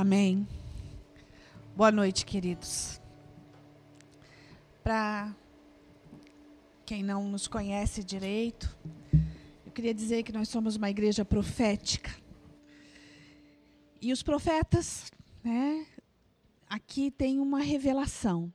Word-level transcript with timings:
Amém. 0.00 0.46
Boa 1.74 1.90
noite, 1.90 2.24
queridos. 2.24 3.00
Para 4.80 5.34
quem 6.86 7.02
não 7.02 7.28
nos 7.28 7.48
conhece 7.48 8.04
direito, 8.04 8.78
eu 9.66 9.72
queria 9.72 9.92
dizer 9.92 10.22
que 10.22 10.30
nós 10.30 10.48
somos 10.48 10.76
uma 10.76 10.88
igreja 10.88 11.24
profética. 11.24 12.14
E 14.00 14.12
os 14.12 14.22
profetas, 14.22 15.10
né, 15.42 15.84
aqui 16.68 17.10
tem 17.10 17.40
uma 17.40 17.58
revelação. 17.58 18.52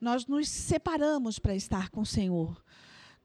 Nós 0.00 0.26
nos 0.26 0.48
separamos 0.48 1.38
para 1.38 1.54
estar 1.54 1.90
com 1.90 2.00
o 2.00 2.06
Senhor. 2.06 2.60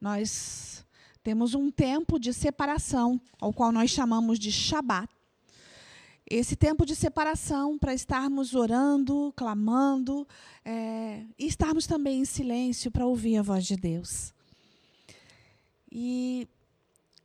Nós 0.00 0.86
temos 1.24 1.56
um 1.56 1.72
tempo 1.72 2.20
de 2.20 2.32
separação, 2.32 3.20
ao 3.40 3.52
qual 3.52 3.72
nós 3.72 3.90
chamamos 3.90 4.38
de 4.38 4.52
Shabat 4.52 5.12
esse 6.28 6.56
tempo 6.56 6.86
de 6.86 6.94
separação 6.94 7.78
para 7.78 7.94
estarmos 7.94 8.54
orando, 8.54 9.32
clamando, 9.36 10.26
é, 10.64 11.24
e 11.38 11.46
estarmos 11.46 11.86
também 11.86 12.20
em 12.20 12.24
silêncio 12.24 12.90
para 12.90 13.06
ouvir 13.06 13.36
a 13.36 13.42
voz 13.42 13.66
de 13.66 13.76
Deus. 13.76 14.32
E 15.90 16.48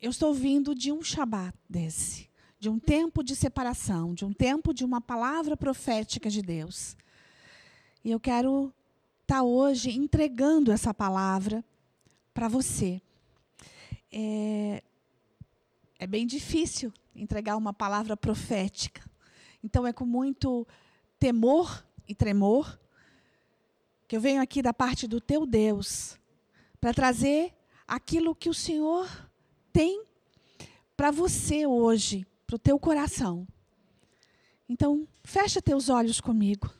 eu 0.01 0.11
estou 0.11 0.33
vindo 0.33 0.75
de 0.75 0.91
um 0.91 1.01
Shabat 1.01 1.57
desse, 1.69 2.29
de 2.59 2.69
um 2.69 2.79
tempo 2.79 3.23
de 3.23 3.35
separação, 3.35 4.13
de 4.13 4.25
um 4.25 4.33
tempo 4.33 4.73
de 4.73 4.83
uma 4.83 4.99
palavra 4.99 5.55
profética 5.55 6.29
de 6.29 6.41
Deus. 6.41 6.97
E 8.03 8.11
eu 8.11 8.19
quero 8.19 8.73
estar 9.21 9.37
tá 9.37 9.43
hoje 9.43 9.91
entregando 9.91 10.71
essa 10.71 10.93
palavra 10.93 11.63
para 12.33 12.47
você. 12.47 13.01
É, 14.11 14.83
é 15.99 16.07
bem 16.07 16.25
difícil 16.25 16.91
entregar 17.17 17.57
uma 17.57 17.73
palavra 17.73 18.15
profética. 18.15 19.01
Então 19.63 19.85
é 19.85 19.91
com 19.91 20.05
muito 20.05 20.67
temor 21.19 21.85
e 22.07 22.15
tremor 22.15 22.79
que 24.07 24.15
eu 24.15 24.21
venho 24.21 24.41
aqui 24.41 24.61
da 24.61 24.73
parte 24.73 25.07
do 25.07 25.19
teu 25.19 25.45
Deus 25.45 26.17
para 26.79 26.93
trazer 26.93 27.53
aquilo 27.87 28.35
que 28.35 28.49
o 28.49 28.53
Senhor 28.53 29.09
tem 29.73 30.03
para 30.95 31.11
você 31.11 31.67
hoje, 31.67 32.25
para 32.45 32.55
o 32.55 32.59
teu 32.59 32.79
coração. 32.79 33.47
Então, 34.69 35.07
fecha 35.23 35.61
teus 35.61 35.89
olhos 35.89 36.19
comigo. 36.19 36.73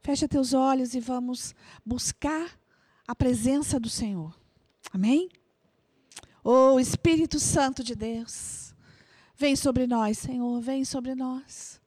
Fecha 0.00 0.28
teus 0.28 0.52
olhos 0.52 0.94
e 0.94 1.00
vamos 1.00 1.54
buscar 1.84 2.58
a 3.06 3.14
presença 3.14 3.78
do 3.78 3.88
Senhor. 3.88 4.36
Amém? 4.92 5.28
Oh, 6.44 6.78
Espírito 6.80 7.38
Santo 7.38 7.84
de 7.84 7.94
Deus, 7.94 8.71
vem 9.42 9.56
sobre 9.56 9.88
nós, 9.88 10.18
Senhor, 10.18 10.60
vem 10.60 10.84
sobre 10.84 11.16
nós. 11.16 11.80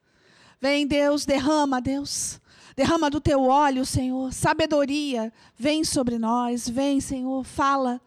Vem, 0.60 0.86
Deus, 0.86 1.24
derrama, 1.24 1.80
Deus. 1.80 2.38
Derrama 2.76 3.08
do 3.08 3.18
teu 3.18 3.44
óleo, 3.44 3.86
Senhor. 3.86 4.30
Sabedoria, 4.30 5.32
vem 5.56 5.82
sobre 5.82 6.18
nós. 6.18 6.68
Vem, 6.68 7.00
Senhor, 7.00 7.42
fala. 7.44 7.98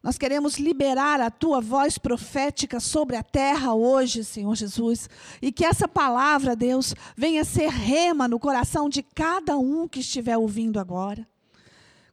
Nós 0.00 0.16
queremos 0.16 0.58
liberar 0.58 1.20
a 1.20 1.28
tua 1.28 1.60
voz 1.60 1.98
profética 1.98 2.78
sobre 2.78 3.16
a 3.16 3.22
terra 3.24 3.74
hoje, 3.74 4.22
Senhor 4.22 4.54
Jesus. 4.54 5.10
E 5.40 5.50
que 5.50 5.64
essa 5.64 5.88
palavra, 5.88 6.54
Deus, 6.54 6.94
venha 7.16 7.44
ser 7.44 7.68
rema 7.68 8.28
no 8.28 8.38
coração 8.38 8.88
de 8.88 9.02
cada 9.02 9.58
um 9.58 9.88
que 9.88 9.98
estiver 9.98 10.38
ouvindo 10.38 10.78
agora 10.78 11.26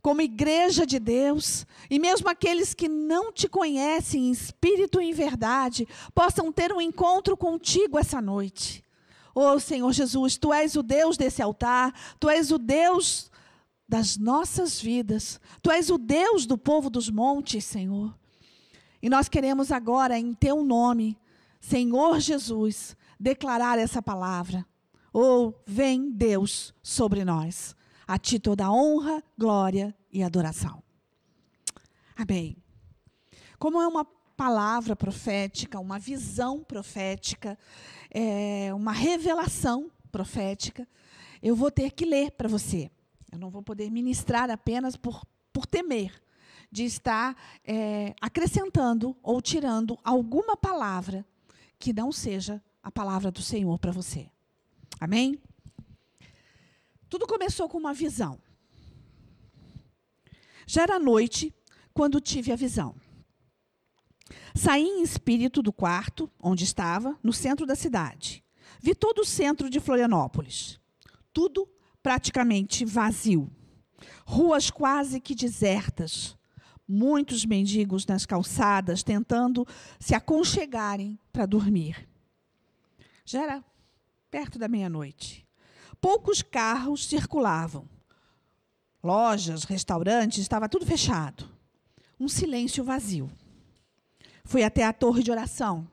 como 0.01 0.21
igreja 0.21 0.85
de 0.85 0.97
Deus, 0.97 1.65
e 1.89 1.99
mesmo 1.99 2.29
aqueles 2.29 2.73
que 2.73 2.87
não 2.87 3.31
te 3.33 3.49
conhecem 3.49 4.27
em 4.27 4.31
espírito 4.31 5.01
e 5.01 5.09
em 5.09 5.13
verdade, 5.13 5.87
possam 6.13 6.51
ter 6.51 6.71
um 6.71 6.79
encontro 6.79 7.35
contigo 7.35 7.97
essa 7.99 8.21
noite. 8.21 8.83
Oh 9.35 9.59
Senhor 9.59 9.91
Jesus, 9.91 10.37
tu 10.37 10.53
és 10.53 10.75
o 10.75 10.83
Deus 10.83 11.17
desse 11.17 11.41
altar, 11.41 11.93
tu 12.19 12.29
és 12.29 12.51
o 12.51 12.57
Deus 12.57 13.29
das 13.87 14.17
nossas 14.17 14.79
vidas, 14.79 15.39
tu 15.61 15.71
és 15.71 15.89
o 15.89 15.97
Deus 15.97 16.45
do 16.45 16.57
povo 16.57 16.89
dos 16.89 17.09
montes, 17.09 17.65
Senhor. 17.65 18.15
E 19.01 19.09
nós 19.09 19.27
queremos 19.27 19.71
agora, 19.71 20.17
em 20.17 20.33
teu 20.33 20.63
nome, 20.63 21.17
Senhor 21.59 22.19
Jesus, 22.19 22.95
declarar 23.19 23.79
essa 23.79 24.01
palavra. 24.01 24.65
Oh, 25.13 25.53
vem 25.65 26.11
Deus 26.11 26.73
sobre 26.83 27.25
nós. 27.25 27.75
A 28.09 28.17
ti 28.17 28.39
toda 28.39 28.71
honra, 28.71 29.23
glória 29.37 29.95
e 30.11 30.23
adoração. 30.23 30.81
Amém. 32.17 32.57
Como 33.59 33.79
é 33.79 33.87
uma 33.87 34.03
palavra 34.35 34.95
profética, 34.95 35.79
uma 35.79 35.99
visão 35.99 36.63
profética, 36.63 37.55
é, 38.09 38.73
uma 38.73 38.91
revelação 38.91 39.91
profética, 40.11 40.87
eu 41.39 41.55
vou 41.55 41.69
ter 41.69 41.91
que 41.91 42.03
ler 42.03 42.31
para 42.31 42.49
você. 42.49 42.89
Eu 43.31 43.37
não 43.37 43.51
vou 43.51 43.61
poder 43.61 43.91
ministrar 43.91 44.49
apenas 44.49 44.95
por, 44.95 45.23
por 45.53 45.67
temer 45.67 46.11
de 46.71 46.85
estar 46.85 47.37
é, 47.63 48.15
acrescentando 48.19 49.15
ou 49.21 49.39
tirando 49.39 49.99
alguma 50.03 50.57
palavra 50.57 51.23
que 51.77 51.93
não 51.93 52.11
seja 52.11 52.59
a 52.81 52.89
palavra 52.89 53.29
do 53.29 53.43
Senhor 53.43 53.77
para 53.77 53.91
você. 53.91 54.31
Amém? 54.99 55.39
Tudo 57.09 57.25
começou 57.25 57.67
com 57.67 57.77
uma 57.77 57.93
visão. 57.93 58.39
Já 60.67 60.83
era 60.83 60.99
noite 60.99 61.53
quando 61.93 62.21
tive 62.21 62.51
a 62.51 62.55
visão. 62.55 62.95
Saí 64.53 64.83
em 64.83 65.01
espírito 65.01 65.61
do 65.61 65.73
quarto 65.73 66.29
onde 66.39 66.63
estava, 66.63 67.17
no 67.23 67.33
centro 67.33 67.65
da 67.65 67.75
cidade. 67.75 68.43
Vi 68.79 68.93
todo 68.93 69.19
o 69.19 69.25
centro 69.25 69.69
de 69.69 69.79
Florianópolis. 69.79 70.79
Tudo 71.33 71.67
praticamente 72.03 72.85
vazio. 72.85 73.51
Ruas 74.25 74.69
quase 74.69 75.19
que 75.19 75.33
desertas. 75.35 76.37
Muitos 76.87 77.45
mendigos 77.45 78.05
nas 78.05 78.25
calçadas 78.25 79.03
tentando 79.03 79.65
se 79.99 80.15
aconchegarem 80.15 81.19
para 81.31 81.45
dormir. 81.45 82.07
Já 83.25 83.43
era 83.43 83.63
perto 84.31 84.57
da 84.57 84.67
meia-noite. 84.67 85.38
Poucos 86.01 86.41
carros 86.41 87.05
circulavam. 87.05 87.87
Lojas, 89.03 89.63
restaurantes, 89.63 90.39
estava 90.39 90.69
tudo 90.69 90.85
fechado. 90.85 91.49
Um 92.19 92.27
silêncio 92.27 92.83
vazio. 92.83 93.29
Fui 94.43 94.63
até 94.63 94.83
a 94.83 94.93
torre 94.93 95.23
de 95.23 95.31
oração, 95.31 95.87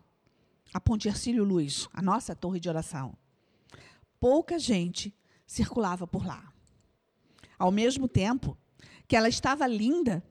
a 0.73 0.81
Ponte 0.81 1.09
Ercílio 1.09 1.45
Luz, 1.45 1.89
a 1.93 2.01
nossa 2.01 2.35
torre 2.35 2.59
de 2.59 2.69
oração. 2.69 3.15
Pouca 4.19 4.59
gente 4.59 5.15
circulava 5.47 6.07
por 6.07 6.27
lá. 6.27 6.53
Ao 7.59 7.71
mesmo 7.71 8.09
tempo 8.09 8.57
que 9.07 9.17
ela 9.17 9.29
estava 9.29 9.67
linda, 9.67 10.23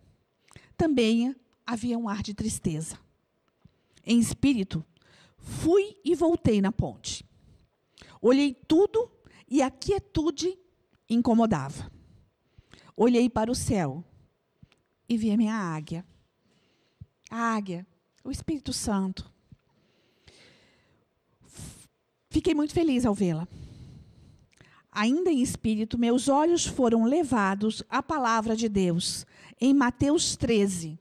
também 0.76 1.36
havia 1.66 1.98
um 1.98 2.10
ar 2.10 2.22
de 2.22 2.34
tristeza. 2.34 3.00
Em 4.06 4.20
espírito, 4.20 4.86
fui 5.38 5.98
e 6.04 6.14
voltei 6.14 6.62
na 6.62 6.72
ponte. 6.72 7.26
Olhei 8.22 8.54
tudo 8.54 9.10
e 9.56 9.62
a 9.62 9.72
quietude 9.72 10.60
incomodava. 11.10 11.90
Olhei 12.94 13.30
para 13.30 13.50
o 13.50 13.56
céu 13.56 14.04
e 15.08 15.16
vi 15.16 15.32
a 15.32 15.38
minha 15.38 15.56
águia. 15.56 16.06
A 17.32 17.56
águia, 17.56 17.88
o 18.22 18.30
Espírito 18.30 18.74
Santo. 18.74 19.32
Fiquei 22.30 22.54
muito 22.54 22.74
feliz 22.74 23.06
ao 23.06 23.16
vê-la. 23.16 23.48
Ainda 24.92 25.32
em 25.32 25.42
espírito, 25.42 25.98
meus 25.98 26.28
olhos 26.28 26.66
foram 26.66 27.06
levados 27.06 27.82
à 27.90 28.04
palavra 28.04 28.58
de 28.58 28.68
Deus, 28.68 29.26
em 29.60 29.74
Mateus 29.74 30.36
13. 30.36 31.00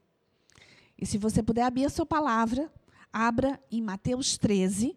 E 0.96 1.04
se 1.04 1.18
você 1.18 1.42
puder 1.42 1.62
abrir 1.62 1.86
a 1.86 1.90
sua 1.90 2.06
palavra, 2.06 2.72
abra 3.12 3.60
em 3.68 3.82
Mateus 3.82 4.38
13, 4.38 4.96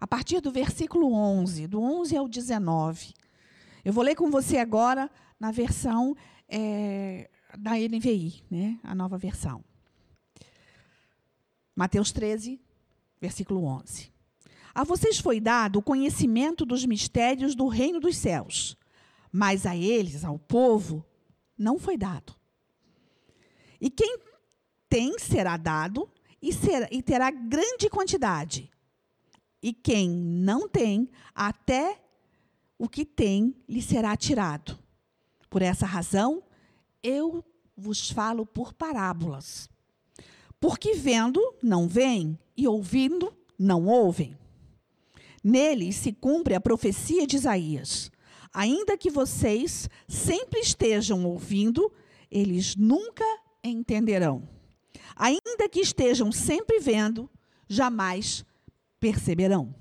a 0.00 0.06
partir 0.06 0.40
do 0.40 0.50
versículo 0.50 1.12
11, 1.12 1.66
do 1.66 1.80
11 1.80 2.16
ao 2.16 2.26
19. 2.26 3.12
Eu 3.84 3.92
vou 3.92 4.02
ler 4.02 4.14
com 4.14 4.30
você 4.30 4.56
agora 4.56 5.10
na 5.38 5.50
versão 5.50 6.16
é, 6.48 7.28
da 7.58 7.72
NVI, 7.72 8.42
né, 8.50 8.80
a 8.82 8.94
nova 8.94 9.18
versão. 9.18 9.62
Mateus 11.76 12.12
13, 12.12 12.58
versículo 13.20 13.64
11. 13.64 14.10
A 14.74 14.84
vocês 14.84 15.18
foi 15.18 15.40
dado 15.40 15.78
o 15.78 15.82
conhecimento 15.82 16.64
dos 16.64 16.86
mistérios 16.86 17.54
do 17.54 17.68
reino 17.68 18.00
dos 18.00 18.16
céus, 18.16 18.76
mas 19.30 19.66
a 19.66 19.76
eles, 19.76 20.24
ao 20.24 20.38
povo, 20.38 21.04
não 21.58 21.78
foi 21.78 21.96
dado. 21.96 22.34
E 23.80 23.90
quem 23.90 24.18
tem 24.88 25.18
será 25.18 25.56
dado 25.56 26.08
e, 26.40 26.52
será, 26.52 26.88
e 26.90 27.02
terá 27.02 27.30
grande 27.30 27.88
quantidade 27.90 28.69
e 29.62 29.72
quem 29.72 30.10
não 30.10 30.68
tem, 30.68 31.08
até 31.34 32.00
o 32.78 32.88
que 32.88 33.04
tem 33.04 33.54
lhe 33.68 33.82
será 33.82 34.16
tirado. 34.16 34.78
Por 35.50 35.62
essa 35.62 35.84
razão, 35.84 36.42
eu 37.02 37.44
vos 37.76 38.10
falo 38.10 38.46
por 38.46 38.72
parábolas. 38.72 39.68
Porque 40.58 40.94
vendo, 40.94 41.40
não 41.62 41.88
veem, 41.88 42.38
e 42.56 42.68
ouvindo, 42.68 43.34
não 43.58 43.86
ouvem. 43.86 44.36
Nele 45.42 45.92
se 45.92 46.12
cumpre 46.12 46.54
a 46.54 46.60
profecia 46.60 47.26
de 47.26 47.36
Isaías. 47.36 48.10
Ainda 48.52 48.98
que 48.98 49.10
vocês 49.10 49.88
sempre 50.06 50.60
estejam 50.60 51.24
ouvindo, 51.24 51.90
eles 52.30 52.76
nunca 52.76 53.24
entenderão. 53.64 54.48
Ainda 55.16 55.68
que 55.70 55.80
estejam 55.80 56.30
sempre 56.32 56.78
vendo, 56.78 57.28
jamais 57.68 58.44
perceberão. 59.00 59.74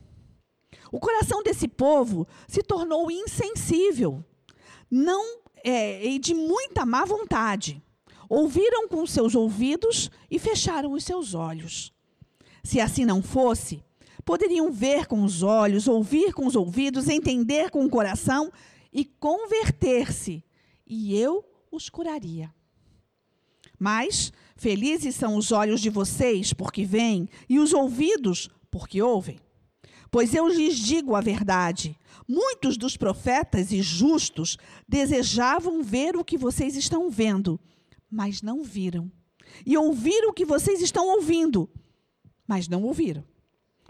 O 0.92 1.00
coração 1.00 1.44
desse 1.44 1.68
povo 1.68 2.27
se 2.48 2.63
tornou 2.63 3.12
insensível, 3.12 4.24
não 4.89 5.39
é, 5.63 6.04
e 6.06 6.18
de 6.18 6.33
muita 6.33 6.86
má 6.86 7.06
vontade. 7.06 7.83
Ouviram 8.27 8.88
com 8.88 9.06
seus 9.06 9.36
ouvidos 9.36 10.10
e 10.31 10.39
fecharam 10.39 10.94
os 10.94 11.04
seus 11.04 11.33
olhos. 11.33 11.94
Se 12.63 12.80
assim 12.80 13.06
não 13.06 13.21
fosse, 13.21 13.83
poderiam 14.24 14.71
ver 14.71 15.07
com 15.07 15.24
os 15.24 15.44
olhos, 15.44 15.88
ouvir 15.88 16.33
com 16.33 16.45
os 16.45 16.56
ouvidos, 16.56 17.07
entender 17.07 17.69
com 17.71 17.83
o 17.83 17.89
coração 17.89 18.51
e 18.92 19.06
converter-se, 19.06 20.44
e 20.86 21.16
eu 21.16 21.44
os 21.71 21.89
curaria. 21.89 22.54
Mas 23.77 24.33
felizes 24.56 25.16
são 25.16 25.36
os 25.36 25.51
olhos 25.51 25.80
de 25.80 25.89
vocês, 25.89 26.54
porque 26.54 26.83
veem, 26.83 27.30
e 27.48 27.60
os 27.60 27.74
ouvidos, 27.74 28.50
porque 28.71 29.01
ouvem. 29.01 29.39
Pois 30.12 30.33
eu 30.33 30.48
lhes 30.48 30.77
digo 30.77 31.16
a 31.16 31.21
verdade: 31.21 31.98
muitos 32.27 32.77
dos 32.77 32.98
profetas 32.98 33.71
e 33.71 33.81
justos 33.81 34.57
desejavam 34.88 35.83
ver 35.83 36.16
o 36.16 36.24
que 36.24 36.38
vocês 36.38 36.75
estão 36.75 37.10
vendo, 37.10 37.60
mas 38.10 38.42
não 38.42 38.63
viram. 38.63 39.12
E 39.66 39.77
ouvir 39.77 40.25
o 40.25 40.33
que 40.33 40.45
vocês 40.45 40.81
estão 40.81 41.07
ouvindo, 41.07 41.69
mas 42.48 42.68
não 42.68 42.83
ouviram. 42.83 43.24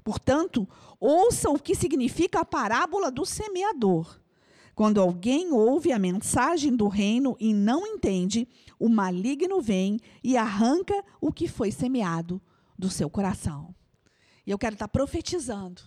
Portanto, 0.04 0.68
ouça 1.00 1.50
o 1.50 1.60
que 1.60 1.76
significa 1.76 2.40
a 2.40 2.46
parábola 2.46 3.12
do 3.12 3.26
semeador. 3.26 4.20
Quando 4.74 5.02
alguém 5.02 5.52
ouve 5.52 5.92
a 5.92 6.00
mensagem 6.00 6.74
do 6.74 6.88
reino 6.88 7.36
e 7.40 7.54
não 7.54 7.86
entende, 7.86 8.48
o 8.80 8.88
maligno 8.88 9.62
vem 9.62 10.00
e 10.24 10.38
arranca 10.38 11.04
o 11.20 11.34
que 11.34 11.50
foi 11.50 11.70
semeado 11.70 12.42
do 12.78 12.90
seu 12.90 13.10
coração. 13.10 13.76
E 14.50 14.51
eu 14.51 14.57
quero 14.57 14.74
estar 14.74 14.88
profetizando 14.88 15.84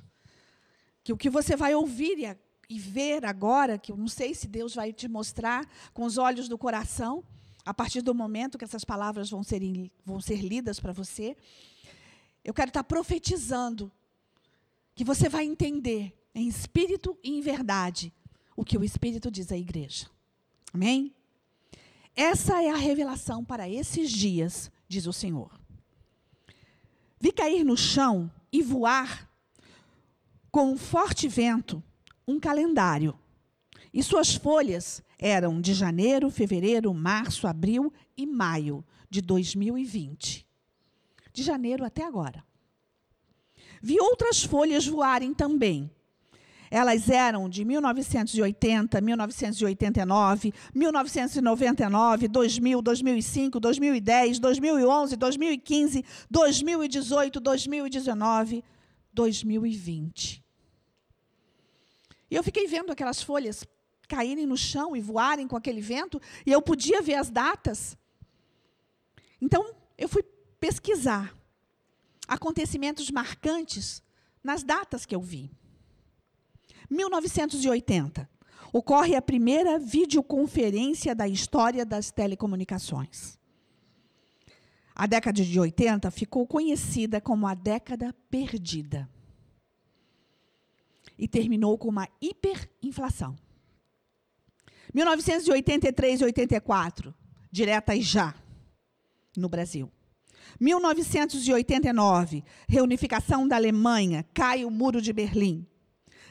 que 1.03 1.13
o 1.13 1.17
que 1.17 1.29
você 1.29 1.57
vai 1.57 1.75
ouvir 1.75 2.39
e, 2.69 2.79
ver 2.79 3.25
agora, 3.25 3.77
que 3.77 3.91
eu 3.91 3.97
não 3.97 4.07
sei 4.07 4.37
se 4.37 4.47
Deus 4.47 4.77
vai 4.77 4.93
te 4.93 5.09
mostrar 5.09 5.69
com 5.93 6.05
os 6.05 6.17
olhos 6.17 6.49
do 6.49 6.57
coração, 6.57 7.25
a 7.67 7.75
partir 7.75 8.03
do 8.03 8.15
momento 8.15 8.57
que 8.57 8.63
essas 8.65 8.85
palavras 8.85 9.29
vão 9.29 9.43
ser, 9.43 9.61
vão 10.07 10.21
ser 10.21 10.37
lidas 10.37 10.79
para 10.79 10.93
você, 10.93 11.37
eu 12.45 12.55
quero 12.55 12.69
estar 12.69 12.85
profetizando 12.85 13.91
que 14.95 15.03
você 15.03 15.29
vai 15.29 15.45
entender 15.45 16.17
em 16.33 16.47
espírito 16.47 17.19
e 17.21 17.37
em 17.37 17.41
verdade 17.41 18.13
o 18.57 18.65
que 18.65 18.79
o 18.79 18.85
Espírito 18.85 19.29
diz 19.29 19.51
à 19.51 19.57
igreja. 19.57 20.09
Amém? 20.73 21.13
Essa 22.15 22.63
é 22.63 22.71
a 22.71 22.77
revelação 22.77 23.45
para 23.45 23.69
esses 23.69 24.09
dias, 24.09 24.71
diz 24.87 25.09
o 25.09 25.13
Senhor. 25.13 25.51
Vi 27.19 27.33
cair 27.33 27.65
no 27.65 27.77
chão 27.77 28.31
e 28.53 28.63
voar 28.63 29.29
com 30.51 30.73
um 30.73 30.77
forte 30.77 31.27
vento 31.27 31.83
um 32.27 32.39
calendário. 32.39 33.19
E 33.93 34.03
suas 34.03 34.35
folhas 34.35 35.03
eram 35.19 35.61
de 35.61 35.75
janeiro, 35.75 36.31
fevereiro, 36.31 36.93
março, 36.93 37.47
abril 37.47 37.93
e 38.17 38.27
maio 38.27 38.85
de 39.09 39.21
2020. 39.21 40.47
De 41.33 41.43
janeiro 41.43 41.85
até 41.85 42.05
agora. 42.05 42.45
Vi 43.81 43.99
outras 44.01 44.43
folhas 44.43 44.87
voarem 44.87 45.35
também. 45.35 45.91
Elas 46.75 47.11
eram 47.11 47.51
de 47.51 47.67
1980, 47.67 48.99
1989, 49.03 50.55
1999, 50.75 52.29
2000, 52.29 52.81
2005, 52.81 53.61
2010, 53.61 54.39
2011, 54.39 55.17
2015, 55.17 56.05
2018, 56.31 57.41
2019, 57.41 58.65
2020. 59.13 60.43
E 62.31 62.35
eu 62.35 62.43
fiquei 62.43 62.67
vendo 62.67 62.91
aquelas 62.91 63.23
folhas 63.23 63.67
caírem 64.09 64.47
no 64.47 64.57
chão 64.57 64.97
e 64.97 65.01
voarem 65.03 65.47
com 65.47 65.59
aquele 65.59 65.83
vento, 65.83 66.19
e 66.47 66.53
eu 66.53 66.63
podia 66.63 67.03
ver 67.03 67.17
as 67.17 67.29
datas. 67.29 67.99
Então, 69.43 69.75
eu 69.99 70.09
fui 70.09 70.23
pesquisar 70.59 71.37
acontecimentos 72.27 73.11
marcantes 73.11 74.03
nas 74.43 74.63
datas 74.63 75.05
que 75.05 75.15
eu 75.15 75.21
vi. 75.21 75.51
1980 76.93 78.29
ocorre 78.73 79.17
a 79.17 79.23
primeira 79.23 79.79
videoconferência 79.79 81.15
da 81.15 81.27
história 81.27 81.85
das 81.85 82.11
telecomunicações. 82.11 83.39
A 84.95 85.07
década 85.07 85.43
de 85.43 85.59
80 85.59 86.11
ficou 86.11 86.47
conhecida 86.47 87.21
como 87.21 87.47
a 87.47 87.55
década 87.55 88.15
perdida. 88.31 89.09
E 91.19 91.27
terminou 91.27 91.79
com 91.79 91.89
uma 91.89 92.09
hiperinflação. 92.21 93.37
1983 94.93 96.21
e 96.21 96.25
84, 96.25 97.15
diretas 97.51 98.05
já, 98.05 98.35
no 99.37 99.49
Brasil. 99.49 99.91
1989, 100.61 102.45
reunificação 102.69 103.49
da 103.49 103.57
Alemanha, 103.57 104.27
cai 104.35 104.65
o 104.65 104.71
Muro 104.71 105.01
de 105.01 105.13
Berlim. 105.13 105.67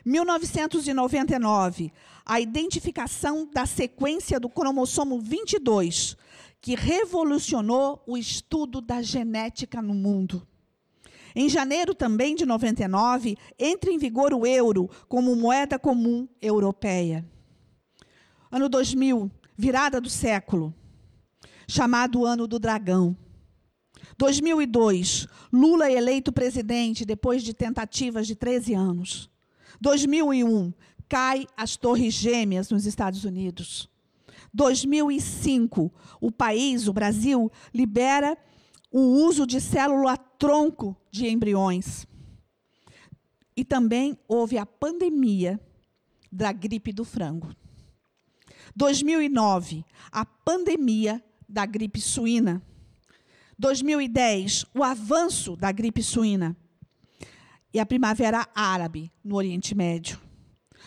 1999, 0.06 1.92
a 2.26 2.40
identificação 2.40 3.48
da 3.52 3.66
sequência 3.66 4.40
do 4.40 4.50
cromossomo 4.50 5.20
22, 5.20 6.18
que 6.60 6.76
revolucionou 6.76 8.02
o 8.06 8.18
estudo 8.18 8.82
da 8.82 9.02
genética 9.02 9.82
no 9.82 9.94
mundo. 9.94 10.48
Em 11.36 11.48
janeiro 11.48 11.96
também 11.96 12.36
de 12.36 12.46
99, 12.46 13.38
entra 13.58 13.92
em 13.92 13.98
vigor 13.98 14.34
o 14.34 14.46
euro 14.46 14.90
como 15.08 15.36
moeda 15.36 15.80
comum 15.80 16.28
europeia. 16.42 17.26
Ano 18.52 18.68
2000, 18.68 19.32
virada 19.58 20.02
do 20.02 20.10
século, 20.10 20.74
chamado 21.68 22.26
Ano 22.26 22.48
do 22.48 22.60
Dragão. 22.60 23.16
2002, 24.18 25.28
Lula 25.54 25.88
é 25.88 25.94
eleito 25.94 26.34
presidente 26.34 27.06
depois 27.06 27.44
de 27.44 27.54
tentativas 27.54 28.28
de 28.28 28.36
13 28.36 28.74
anos. 28.74 29.31
2001, 29.80 30.74
cai 31.08 31.46
as 31.56 31.78
Torres 31.78 32.14
Gêmeas 32.14 32.70
nos 32.70 32.86
Estados 32.86 33.24
Unidos. 33.24 33.90
2005, 34.54 35.92
o 36.20 36.32
país, 36.32 36.88
o 36.88 36.94
Brasil, 36.94 37.52
libera 37.74 38.38
o 38.92 39.00
uso 39.00 39.48
de 39.48 39.62
célula-tronco 39.62 40.96
de 41.10 41.28
embriões. 41.28 42.06
E 43.56 43.64
também 43.64 44.18
houve 44.28 44.58
a 44.58 44.66
pandemia 44.66 45.60
da 46.32 46.52
gripe 46.52 46.92
do 46.92 47.06
frango. 47.06 47.56
2009, 48.76 49.86
a 50.12 50.26
pandemia 50.26 51.24
da 51.48 51.66
gripe 51.66 52.00
suína. 52.00 52.62
2010, 53.58 54.66
o 54.74 54.84
avanço 54.84 55.56
da 55.56 55.72
gripe 55.72 56.02
suína. 56.02 56.56
E 57.74 57.80
a 57.80 57.86
Primavera 57.86 58.48
Árabe 58.54 59.12
no 59.24 59.36
Oriente 59.36 59.74
Médio. 59.74 60.20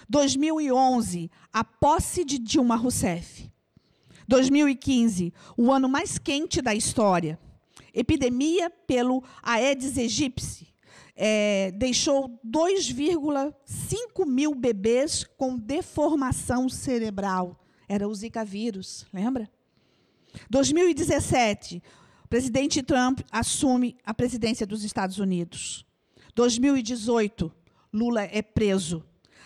2011, 0.08 1.30
a 1.52 1.64
posse 1.64 2.24
de 2.24 2.38
Dilma 2.38 2.76
Rousseff. 2.76 3.50
2015, 4.26 5.32
o 5.56 5.70
ano 5.72 5.88
mais 5.88 6.18
quente 6.18 6.60
da 6.60 6.74
história. 6.74 7.38
Epidemia 7.92 8.70
pelo 8.70 9.22
Aedes 9.42 9.96
aegypti. 9.96 10.74
É, 11.16 11.70
deixou 11.72 12.40
2,5 12.44 14.26
mil 14.26 14.54
bebês 14.54 15.24
com 15.36 15.56
deformação 15.56 16.68
cerebral. 16.68 17.60
Era 17.88 18.08
o 18.08 18.14
Zika 18.14 18.44
vírus, 18.44 19.06
lembra? 19.12 19.48
2017, 20.50 21.80
presidente 22.28 22.82
Trump 22.82 23.20
assume 23.30 23.96
a 24.04 24.12
presidência 24.12 24.66
dos 24.66 24.82
Estados 24.82 25.18
Unidos. 25.18 25.86
2018, 26.34 27.52
Lula 27.92 28.22
é 28.22 28.42
preso. 28.42 29.04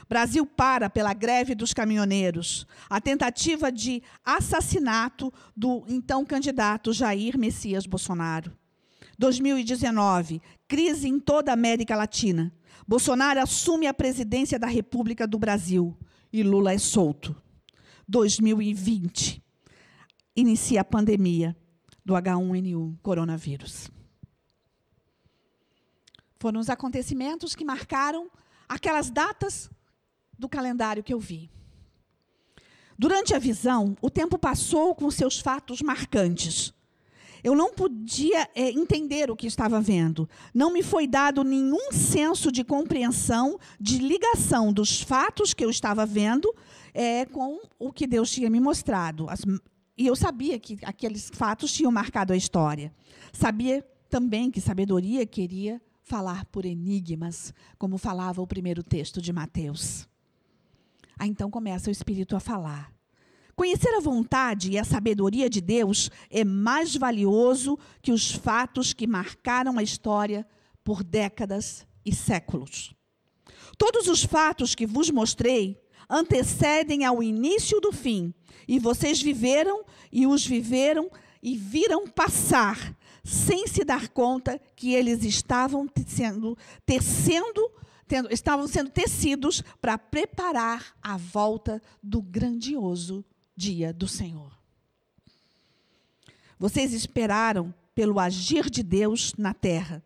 Brasil 0.09 0.47
para 0.47 0.88
pela 0.88 1.12
greve 1.12 1.54
dos 1.54 1.75
caminhoneiros. 1.75 2.66
A 2.88 3.00
tentativa 3.00 3.71
de 3.71 4.02
assassinato 4.25 5.33
do 5.54 5.85
então 5.87 6.25
candidato 6.25 6.92
Jair 6.92 7.38
Messias 7.38 7.85
Bolsonaro. 7.85 8.57
2019, 9.18 10.40
crise 10.66 11.09
em 11.09 11.21
toda 11.21 11.50
a 11.50 11.54
América 11.54 11.95
Latina. 11.95 12.52
Bolsonaro 12.87 13.40
assume 13.40 13.87
a 13.87 13.92
presidência 13.92 14.59
da 14.59 14.66
República 14.66 15.26
do 15.26 15.38
Brasil 15.38 15.95
e 16.33 16.42
Lula 16.42 16.73
é 16.73 16.78
solto. 16.78 17.37
2020, 18.07 19.42
inicia 20.35 20.80
a 20.80 20.85
pandemia 20.85 21.54
do 22.02 22.14
H1N1 22.14 22.97
coronavírus. 23.02 23.90
Foram 26.38 26.61
os 26.61 26.71
acontecimentos 26.71 27.54
que 27.54 27.64
marcaram 27.64 28.30
aquelas 28.68 29.11
datas 29.11 29.71
do 30.38 30.49
calendário 30.49 31.02
que 31.02 31.12
eu 31.12 31.18
vi. 31.18 31.50
Durante 32.97 33.35
a 33.35 33.38
visão, 33.38 33.97
o 34.00 34.11
tempo 34.11 34.38
passou 34.38 34.95
com 34.95 35.11
seus 35.11 35.38
fatos 35.38 35.80
marcantes. 35.83 36.73
Eu 37.42 37.54
não 37.54 37.73
podia 37.73 38.49
é, 38.54 38.71
entender 38.71 39.30
o 39.30 39.37
que 39.37 39.47
estava 39.47 39.80
vendo. 39.80 40.28
Não 40.52 40.73
me 40.73 40.83
foi 40.83 41.07
dado 41.07 41.45
nenhum 41.45 41.92
senso 41.92 42.50
de 42.50 42.64
compreensão, 42.64 43.59
de 43.80 43.99
ligação 43.99 44.73
dos 44.73 45.00
fatos 45.00 45.54
que 45.54 45.64
eu 45.64 45.71
estava 45.71 46.04
vendo 46.04 46.52
é, 46.92 47.25
com 47.26 47.61
o 47.78 47.92
que 47.92 48.07
Deus 48.07 48.30
tinha 48.30 48.50
me 48.50 48.59
mostrado. 48.59 49.28
As, 49.30 49.42
e 49.97 50.07
eu 50.07 50.16
sabia 50.16 50.59
que 50.59 50.78
aqueles 50.83 51.30
fatos 51.33 51.73
tinham 51.73 51.92
marcado 51.92 52.33
a 52.33 52.37
história. 52.37 52.92
Sabia 53.33 53.87
também 54.09 54.50
que 54.50 54.61
sabedoria 54.61 55.25
queria 55.25 55.80
falar 56.08 56.46
por 56.46 56.64
enigmas, 56.64 57.52
como 57.78 57.98
falava 57.98 58.40
o 58.40 58.46
primeiro 58.46 58.82
texto 58.82 59.20
de 59.20 59.32
Mateus. 59.32 60.08
Aí 61.18 61.28
então 61.28 61.50
começa 61.50 61.90
o 61.90 61.92
Espírito 61.92 62.34
a 62.34 62.40
falar. 62.40 62.90
Conhecer 63.54 63.94
a 63.94 64.00
vontade 64.00 64.70
e 64.70 64.78
a 64.78 64.84
sabedoria 64.84 65.50
de 65.50 65.60
Deus 65.60 66.10
é 66.30 66.44
mais 66.44 66.96
valioso 66.96 67.78
que 68.00 68.12
os 68.12 68.30
fatos 68.30 68.92
que 68.92 69.06
marcaram 69.06 69.78
a 69.78 69.82
história 69.82 70.46
por 70.82 71.04
décadas 71.04 71.86
e 72.04 72.14
séculos. 72.14 72.94
Todos 73.76 74.08
os 74.08 74.24
fatos 74.24 74.74
que 74.74 74.86
vos 74.86 75.10
mostrei 75.10 75.78
antecedem 76.08 77.04
ao 77.04 77.22
início 77.22 77.80
do 77.80 77.92
fim, 77.92 78.32
e 78.66 78.78
vocês 78.78 79.20
viveram 79.20 79.84
e 80.10 80.26
os 80.26 80.46
viveram 80.46 81.10
e 81.42 81.56
viram 81.56 82.06
passar, 82.06 82.96
sem 83.28 83.66
se 83.66 83.85
dar 83.85 84.08
conta 84.08 84.58
que 84.75 84.94
eles 84.94 85.23
estavam 85.23 85.87
sendo 86.06 86.56
tecendo, 86.87 87.70
tendo, 88.06 88.32
estavam 88.32 88.66
sendo 88.66 88.90
tecidos 88.90 89.62
para 89.82 89.99
preparar 89.99 90.97
a 91.02 91.18
volta 91.18 91.82
do 92.02 92.23
grandioso 92.23 93.23
dia 93.54 93.92
do 93.92 94.08
Senhor. 94.08 94.56
Vocês 96.58 96.94
esperaram 96.94 97.73
pelo 97.94 98.18
agir 98.18 98.70
de 98.70 98.82
Deus 98.82 99.35
na 99.37 99.52
terra. 99.52 100.02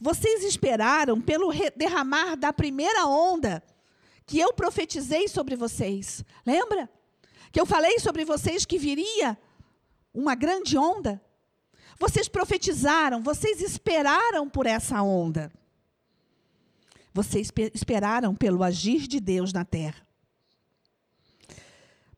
Vocês 0.00 0.42
esperaram 0.42 1.20
pelo 1.20 1.52
derramar 1.76 2.34
da 2.34 2.52
primeira 2.52 3.06
onda 3.06 3.62
que 4.26 4.38
eu 4.40 4.52
profetizei 4.52 5.28
sobre 5.28 5.54
vocês. 5.54 6.24
Lembra? 6.44 6.90
Que 7.52 7.60
eu 7.60 7.66
falei 7.66 8.00
sobre 8.00 8.24
vocês 8.24 8.66
que 8.66 8.78
viria 8.78 9.38
uma 10.12 10.34
grande 10.34 10.76
onda. 10.76 11.22
Vocês 12.04 12.28
profetizaram, 12.28 13.22
vocês 13.22 13.62
esperaram 13.62 14.46
por 14.46 14.66
essa 14.66 15.02
onda. 15.02 15.50
Vocês 17.14 17.50
esperaram 17.72 18.34
pelo 18.34 18.62
agir 18.62 19.08
de 19.08 19.18
Deus 19.18 19.54
na 19.54 19.64
terra. 19.64 20.06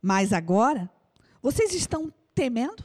Mas 0.02 0.32
agora, 0.32 0.90
vocês 1.40 1.72
estão 1.72 2.12
temendo? 2.34 2.82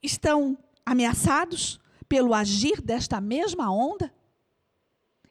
Estão 0.00 0.56
ameaçados 0.86 1.80
pelo 2.08 2.32
agir 2.32 2.80
desta 2.80 3.20
mesma 3.20 3.68
onda? 3.68 4.14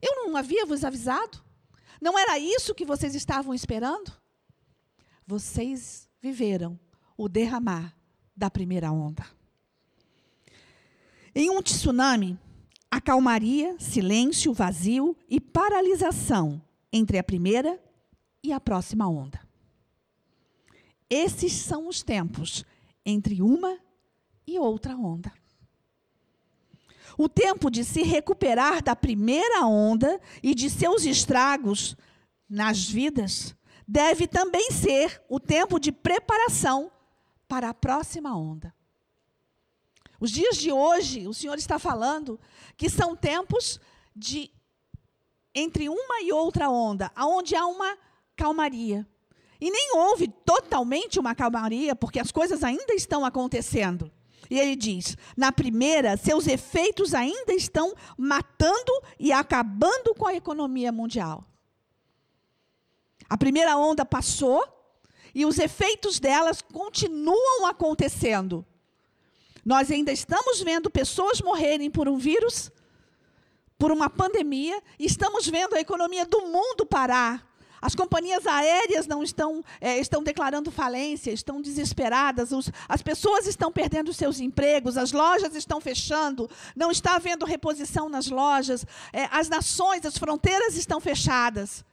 Eu 0.02 0.26
não 0.26 0.36
havia 0.36 0.66
vos 0.66 0.84
avisado? 0.84 1.42
Não 2.02 2.20
era 2.20 2.38
isso 2.38 2.76
que 2.76 2.84
vocês 2.86 3.16
estavam 3.16 3.54
esperando? 3.54 4.12
Vocês 5.26 6.10
viveram 6.22 6.78
o 7.16 7.30
derramar 7.30 7.96
da 8.36 8.50
primeira 8.50 8.92
onda. 8.92 9.37
Em 11.40 11.52
um 11.52 11.62
tsunami, 11.62 12.36
a 12.90 13.00
calmaria, 13.00 13.76
silêncio, 13.78 14.52
vazio 14.54 15.16
e 15.30 15.40
paralisação 15.40 16.60
entre 16.92 17.20
a 17.20 17.24
primeira 17.24 17.80
e 18.44 18.52
a 18.52 18.60
próxima 18.60 19.08
onda. 19.08 19.40
Esses 21.08 21.54
são 21.54 21.88
os 21.88 22.02
tempos 22.02 22.66
entre 23.06 23.40
uma 23.40 23.78
e 24.48 24.58
outra 24.58 24.96
onda. 24.96 25.32
O 27.16 27.30
tempo 27.30 27.70
de 27.70 27.86
se 27.86 28.02
recuperar 28.02 28.82
da 28.82 28.96
primeira 28.96 29.64
onda 29.64 30.20
e 30.42 30.56
de 30.56 30.72
seus 30.72 31.06
estragos 31.06 31.96
nas 32.50 32.90
vidas 32.90 33.56
deve 33.88 34.28
também 34.28 34.72
ser 34.72 35.22
o 35.30 35.40
tempo 35.40 35.80
de 35.80 35.92
preparação 35.92 36.92
para 37.48 37.70
a 37.70 37.76
próxima 37.76 38.36
onda. 38.36 38.74
Os 40.20 40.32
dias 40.32 40.58
de 40.58 40.72
hoje, 40.72 41.28
o 41.28 41.34
Senhor 41.34 41.58
está 41.58 41.78
falando 41.78 42.40
que 42.76 42.90
são 42.90 43.16
tempos 43.16 43.80
de 44.16 44.52
entre 45.54 45.90
uma 45.90 46.22
e 46.22 46.32
outra 46.32 46.70
onda, 46.70 47.12
aonde 47.16 47.56
há 47.56 47.66
uma 47.66 47.98
calmaria. 48.36 49.08
E 49.60 49.72
nem 49.72 49.96
houve 49.96 50.28
totalmente 50.28 51.20
uma 51.20 51.34
calmaria, 51.34 51.96
porque 51.96 52.20
as 52.20 52.32
coisas 52.32 52.64
ainda 52.64 52.94
estão 52.94 53.26
acontecendo. 53.26 54.12
E 54.50 54.60
ele 54.60 54.76
diz: 54.76 55.18
na 55.36 55.52
primeira, 55.52 56.16
seus 56.16 56.48
efeitos 56.48 57.14
ainda 57.14 57.54
estão 57.54 57.94
matando 58.18 58.92
e 59.20 59.32
acabando 59.32 60.14
com 60.16 60.28
a 60.28 60.36
economia 60.36 60.92
mundial. 60.92 61.44
A 63.30 63.38
primeira 63.38 63.76
onda 63.78 64.06
passou 64.06 64.64
e 65.34 65.46
os 65.46 65.58
efeitos 65.58 66.20
delas 66.20 66.62
continuam 66.62 67.66
acontecendo. 67.66 68.66
Nós 69.68 69.92
ainda 69.92 70.14
estamos 70.14 70.62
vendo 70.62 70.90
pessoas 70.90 71.42
morrerem 71.42 71.92
por 71.92 72.08
um 72.08 72.18
vírus, 72.18 72.72
por 73.78 73.92
uma 73.92 74.10
pandemia, 74.10 74.82
e 74.98 75.06
estamos 75.06 75.46
vendo 75.46 75.76
a 75.76 75.82
economia 75.82 76.26
do 76.26 76.40
mundo 76.44 76.86
parar 76.86 77.46
as 77.82 77.94
companhias 77.94 78.48
aéreas 78.48 79.06
não 79.06 79.22
estão, 79.22 79.64
é, 79.80 80.00
estão 80.00 80.24
declarando 80.24 80.72
falência, 80.72 81.32
estão 81.32 81.62
desesperadas, 81.62 82.52
os, 82.52 82.72
as 82.90 83.04
pessoas 83.04 83.46
estão 83.46 83.72
perdendo 83.72 84.12
seus 84.14 84.40
empregos, 84.40 84.98
as 84.98 85.12
lojas 85.12 85.56
estão 85.56 85.80
fechando, 85.80 86.50
não 86.76 86.90
está 86.90 87.16
havendo 87.16 87.46
reposição 87.46 88.10
nas 88.10 88.28
lojas, 88.30 88.84
é, 89.14 89.28
as 89.32 89.48
nações, 89.48 90.04
as 90.06 90.18
fronteiras 90.18 90.76
estão 90.76 91.00
fechadas. 91.00 91.86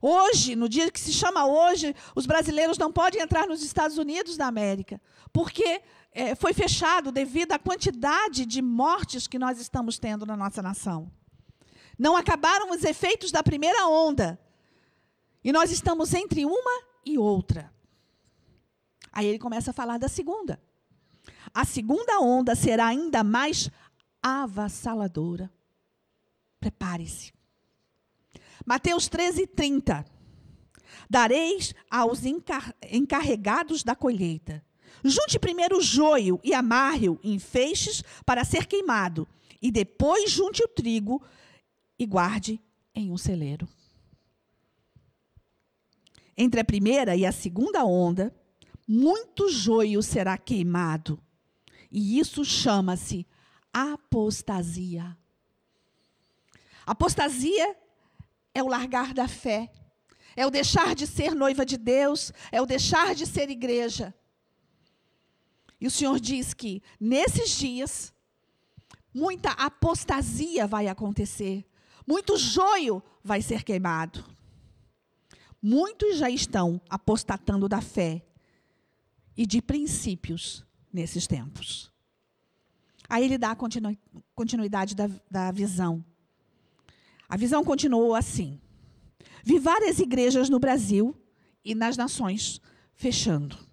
Hoje, 0.00 0.54
no 0.54 0.68
dia 0.68 0.92
que 0.92 1.00
se 1.00 1.12
chama 1.12 1.44
hoje, 1.44 1.92
os 2.14 2.24
brasileiros 2.24 2.78
não 2.78 2.92
podem 2.92 3.20
entrar 3.20 3.48
nos 3.48 3.64
Estados 3.64 3.98
Unidos 3.98 4.36
da 4.36 4.46
América, 4.46 5.00
porque 5.32 5.82
é, 6.12 6.34
foi 6.34 6.52
fechado 6.52 7.12
devido 7.12 7.52
à 7.52 7.58
quantidade 7.58 8.46
de 8.46 8.60
mortes 8.62 9.26
que 9.26 9.38
nós 9.38 9.60
estamos 9.60 9.98
tendo 9.98 10.26
na 10.26 10.36
nossa 10.36 10.62
nação. 10.62 11.10
Não 11.98 12.16
acabaram 12.16 12.70
os 12.70 12.84
efeitos 12.84 13.30
da 13.30 13.42
primeira 13.42 13.86
onda. 13.86 14.38
E 15.42 15.52
nós 15.52 15.70
estamos 15.70 16.14
entre 16.14 16.44
uma 16.44 16.82
e 17.04 17.18
outra. 17.18 17.72
Aí 19.12 19.26
ele 19.26 19.38
começa 19.38 19.70
a 19.70 19.74
falar 19.74 19.98
da 19.98 20.08
segunda. 20.08 20.60
A 21.52 21.64
segunda 21.64 22.20
onda 22.20 22.54
será 22.54 22.86
ainda 22.86 23.24
mais 23.24 23.70
avassaladora. 24.22 25.50
Prepare-se. 26.60 27.32
Mateus 28.66 29.08
13, 29.08 29.46
30. 29.46 30.04
Dareis 31.08 31.74
aos 31.90 32.20
encarregados 32.24 33.82
da 33.82 33.94
colheita. 33.96 34.64
Junte 35.04 35.38
primeiro 35.38 35.78
o 35.78 35.82
joio 35.82 36.40
e 36.42 36.52
amarre-o 36.52 37.18
em 37.22 37.38
feixes 37.38 38.02
para 38.24 38.44
ser 38.44 38.66
queimado, 38.66 39.26
e 39.60 39.70
depois 39.70 40.30
junte 40.30 40.62
o 40.62 40.68
trigo 40.68 41.22
e 41.98 42.06
guarde 42.06 42.60
em 42.94 43.10
um 43.10 43.16
celeiro. 43.16 43.68
Entre 46.36 46.60
a 46.60 46.64
primeira 46.64 47.16
e 47.16 47.26
a 47.26 47.32
segunda 47.32 47.84
onda, 47.84 48.34
muito 48.86 49.50
joio 49.50 50.02
será 50.02 50.38
queimado. 50.38 51.20
E 51.90 52.18
isso 52.18 52.44
chama-se 52.44 53.26
apostasia. 53.72 55.16
Apostasia 56.86 57.76
é 58.54 58.62
o 58.62 58.68
largar 58.68 59.12
da 59.12 59.28
fé, 59.28 59.70
é 60.34 60.46
o 60.46 60.50
deixar 60.50 60.94
de 60.94 61.06
ser 61.06 61.34
noiva 61.34 61.66
de 61.66 61.76
Deus, 61.76 62.32
é 62.50 62.62
o 62.62 62.66
deixar 62.66 63.14
de 63.14 63.26
ser 63.26 63.50
igreja. 63.50 64.14
E 65.80 65.86
o 65.86 65.90
Senhor 65.90 66.18
diz 66.18 66.52
que 66.54 66.82
nesses 67.00 67.50
dias, 67.50 68.12
muita 69.14 69.50
apostasia 69.52 70.66
vai 70.66 70.88
acontecer, 70.88 71.64
muito 72.06 72.36
joio 72.36 73.02
vai 73.22 73.42
ser 73.42 73.62
queimado. 73.62 74.24
Muitos 75.60 76.18
já 76.18 76.30
estão 76.30 76.80
apostatando 76.88 77.68
da 77.68 77.80
fé 77.80 78.24
e 79.36 79.44
de 79.44 79.60
princípios 79.60 80.64
nesses 80.92 81.26
tempos. 81.26 81.92
Aí 83.08 83.24
ele 83.24 83.38
dá 83.38 83.52
a 83.52 83.56
continu 83.56 83.96
continuidade 84.34 84.94
da, 84.94 85.08
da 85.30 85.50
visão. 85.50 86.04
A 87.28 87.36
visão 87.36 87.64
continuou 87.64 88.14
assim: 88.14 88.60
Vi 89.42 89.58
várias 89.58 89.98
igrejas 89.98 90.48
no 90.48 90.58
Brasil 90.58 91.14
e 91.64 91.74
nas 91.74 91.96
nações 91.96 92.60
fechando. 92.94 93.67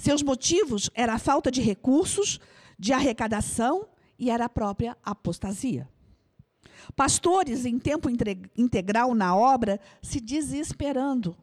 Seus 0.00 0.22
motivos 0.22 0.88
era 0.94 1.12
a 1.12 1.18
falta 1.18 1.50
de 1.50 1.60
recursos, 1.60 2.40
de 2.78 2.90
arrecadação 2.90 3.86
e 4.18 4.30
era 4.30 4.46
a 4.46 4.48
própria 4.48 4.96
apostasia. 5.04 5.86
Pastores 6.96 7.66
em 7.66 7.78
tempo 7.78 8.08
integral 8.56 9.14
na 9.14 9.36
obra 9.36 9.78
se 10.00 10.18
desesperando. 10.18 11.36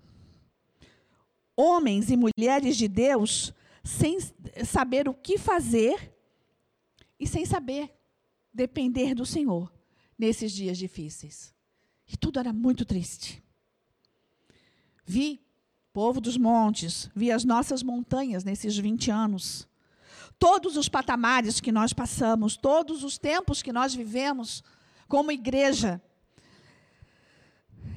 Homens 1.55 2.09
e 2.09 2.17
mulheres 2.17 2.75
de 2.75 2.87
Deus 2.87 3.53
sem 3.83 4.17
saber 4.65 5.07
o 5.07 5.13
que 5.13 5.37
fazer 5.37 6.11
e 7.19 7.27
sem 7.27 7.45
saber 7.45 7.93
depender 8.51 9.13
do 9.13 9.23
Senhor 9.23 9.71
nesses 10.17 10.51
dias 10.51 10.79
difíceis. 10.79 11.53
E 12.11 12.17
tudo 12.17 12.39
era 12.39 12.51
muito 12.51 12.83
triste. 12.85 13.43
Vi 15.05 15.46
povo 15.97 16.21
dos 16.21 16.37
montes, 16.37 17.09
vi 17.15 17.31
as 17.31 17.43
nossas 17.43 17.81
montanhas 17.81 18.43
nesses 18.43 18.77
20 18.77 19.09
anos. 19.09 19.67
Todos 20.37 20.77
os 20.77 20.87
patamares 20.87 21.59
que 21.59 21.71
nós 21.71 21.91
passamos, 21.91 22.55
todos 22.55 23.03
os 23.03 23.17
tempos 23.17 23.63
que 23.63 23.73
nós 23.73 23.95
vivemos 23.95 24.63
como 25.07 25.31
igreja. 25.31 25.99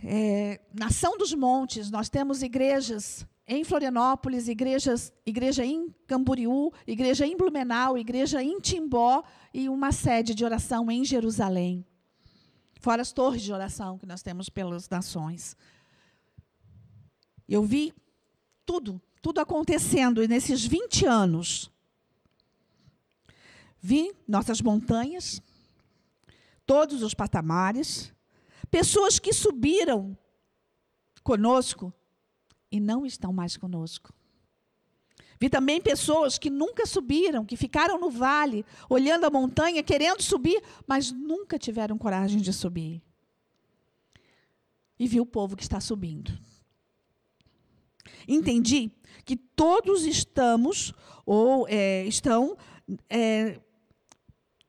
É, 0.03 0.63
Nação 0.73 1.19
dos 1.19 1.35
Montes, 1.35 1.91
nós 1.91 2.09
temos 2.09 2.43
igrejas 2.43 3.27
em 3.47 3.65
Florianópolis, 3.65 4.49
igrejas, 4.49 5.13
igreja 5.27 5.63
em 5.63 5.95
Camboriú, 6.07 6.73
igreja 6.87 7.27
em 7.27 7.37
Blumenau, 7.37 7.99
igreja 7.99 8.43
em 8.43 8.59
Timbó 8.61 9.23
e 9.53 9.69
uma 9.69 9.93
sede 9.93 10.35
de 10.35 10.43
oração 10.43 10.91
em 10.91 11.05
Jerusalém. 11.05 11.85
Fora 12.81 13.03
as 13.03 13.13
torres 13.13 13.43
de 13.43 13.53
oração 13.53 13.99
que 13.99 14.07
nós 14.07 14.23
temos 14.23 14.49
pelas 14.49 14.89
nações. 14.89 15.55
Eu 17.51 17.65
vi 17.65 17.93
tudo, 18.65 19.03
tudo 19.21 19.41
acontecendo 19.41 20.27
nesses 20.29 20.65
20 20.65 21.05
anos. 21.05 21.69
Vi 23.81 24.15
nossas 24.29 24.61
montanhas, 24.61 25.43
todos 26.65 27.03
os 27.03 27.13
patamares, 27.13 28.13
pessoas 28.71 29.19
que 29.19 29.33
subiram 29.33 30.17
conosco 31.25 31.93
e 32.71 32.79
não 32.79 33.05
estão 33.05 33.33
mais 33.33 33.57
conosco. 33.57 34.15
Vi 35.41 35.51
também 35.51 35.81
pessoas 35.81 36.39
que 36.39 36.51
nunca 36.51 36.87
subiram, 36.87 37.45
que 37.45 37.57
ficaram 37.57 37.99
no 37.99 38.11
vale, 38.11 38.65
olhando 38.89 39.25
a 39.25 39.31
montanha, 39.31 39.83
querendo 39.83 40.23
subir, 40.23 40.63
mas 40.87 41.11
nunca 41.11 41.59
tiveram 41.59 41.99
coragem 41.99 42.41
de 42.41 42.53
subir. 42.53 43.03
E 44.97 45.09
vi 45.09 45.19
o 45.19 45.27
povo 45.27 45.57
que 45.57 45.63
está 45.63 45.81
subindo 45.81 46.39
entendi 48.27 48.91
que 49.25 49.37
todos 49.37 50.05
estamos, 50.05 50.93
ou 51.25 51.67
é, 51.69 52.05
estão, 52.05 52.57
é, 53.09 53.61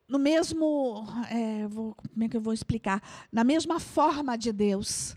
no 0.08 0.20
mesmo. 0.20 1.06
É, 1.30 1.68
vou, 1.68 1.96
como 1.96 2.24
é 2.24 2.30
que 2.30 2.38
eu 2.38 2.42
vou 2.42 2.54
explicar? 2.54 3.02
Na 3.32 3.44
mesma 3.44 3.80
forma 3.80 4.38
de 4.38 4.52
Deus. 4.52 5.16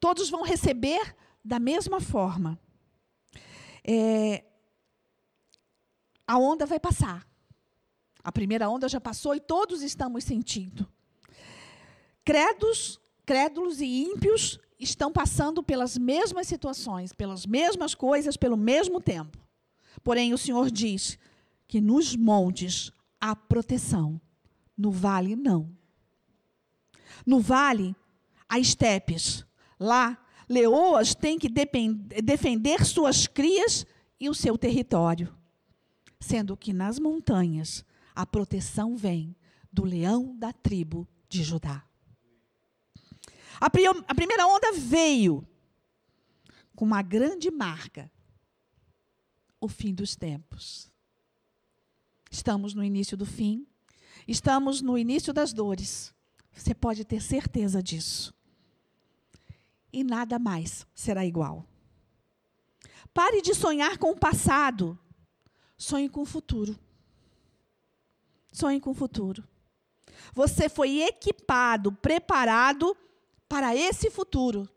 Todos 0.00 0.30
vão 0.30 0.42
receber 0.42 1.14
da 1.44 1.58
mesma 1.58 2.00
forma. 2.00 2.58
É, 3.84 4.44
a 6.26 6.38
onda 6.38 6.64
vai 6.64 6.80
passar. 6.80 7.26
A 8.24 8.32
primeira 8.32 8.68
onda 8.68 8.88
já 8.88 9.00
passou 9.00 9.34
e 9.34 9.40
todos 9.40 9.82
estamos 9.82 10.24
sentindo. 10.24 10.90
Credos, 12.24 13.00
crédulos 13.26 13.80
e 13.80 14.04
ímpios 14.04 14.58
estão 14.80 15.12
passando 15.12 15.62
pelas 15.62 15.98
mesmas 15.98 16.46
situações, 16.46 17.12
pelas 17.12 17.44
mesmas 17.44 17.94
coisas, 17.94 18.36
pelo 18.36 18.56
mesmo 18.56 19.00
tempo. 19.00 19.38
Porém, 20.02 20.32
o 20.32 20.38
Senhor 20.38 20.70
diz 20.70 21.18
que 21.68 21.80
nos 21.80 22.16
montes 22.16 22.90
há 23.20 23.36
proteção, 23.36 24.20
no 24.76 24.90
vale 24.90 25.36
não. 25.36 25.70
No 27.26 27.38
vale 27.38 27.94
há 28.48 28.58
estepes. 28.58 29.44
Lá, 29.78 30.18
leoas 30.48 31.14
têm 31.14 31.38
que 31.38 31.48
defender 31.48 32.84
suas 32.84 33.26
crias 33.26 33.86
e 34.18 34.28
o 34.28 34.34
seu 34.34 34.56
território. 34.56 35.32
Sendo 36.18 36.56
que 36.56 36.72
nas 36.72 36.98
montanhas 36.98 37.84
a 38.14 38.26
proteção 38.26 38.96
vem 38.96 39.36
do 39.72 39.84
leão 39.84 40.36
da 40.36 40.52
tribo 40.52 41.06
de 41.28 41.42
Judá. 41.42 41.84
A, 43.60 43.66
a 43.66 44.14
primeira 44.14 44.46
onda 44.46 44.72
veio 44.72 45.46
com 46.74 46.84
uma 46.84 47.02
grande 47.02 47.50
marca: 47.50 48.10
o 49.60 49.68
fim 49.68 49.94
dos 49.94 50.16
tempos. 50.16 50.90
Estamos 52.30 52.74
no 52.74 52.82
início 52.82 53.16
do 53.16 53.26
fim, 53.26 53.66
estamos 54.26 54.80
no 54.80 54.96
início 54.96 55.32
das 55.32 55.52
dores. 55.52 56.14
Você 56.52 56.74
pode 56.74 57.04
ter 57.04 57.20
certeza 57.20 57.82
disso. 57.82 58.32
E 59.92 60.02
nada 60.04 60.38
mais 60.38 60.86
será 60.94 61.26
igual. 61.26 61.66
Pare 63.12 63.42
de 63.42 63.54
sonhar 63.54 63.98
com 63.98 64.12
o 64.12 64.18
passado. 64.18 64.98
Sonhe 65.76 66.08
com 66.08 66.22
o 66.22 66.26
futuro. 66.26 66.78
Sonhe 68.52 68.80
com 68.80 68.90
o 68.90 68.94
futuro. 68.94 69.46
Você 70.32 70.68
foi 70.68 71.00
equipado, 71.02 71.92
preparado 71.92 72.96
para 73.50 73.74
esse 73.74 74.08
futuro. 74.10 74.68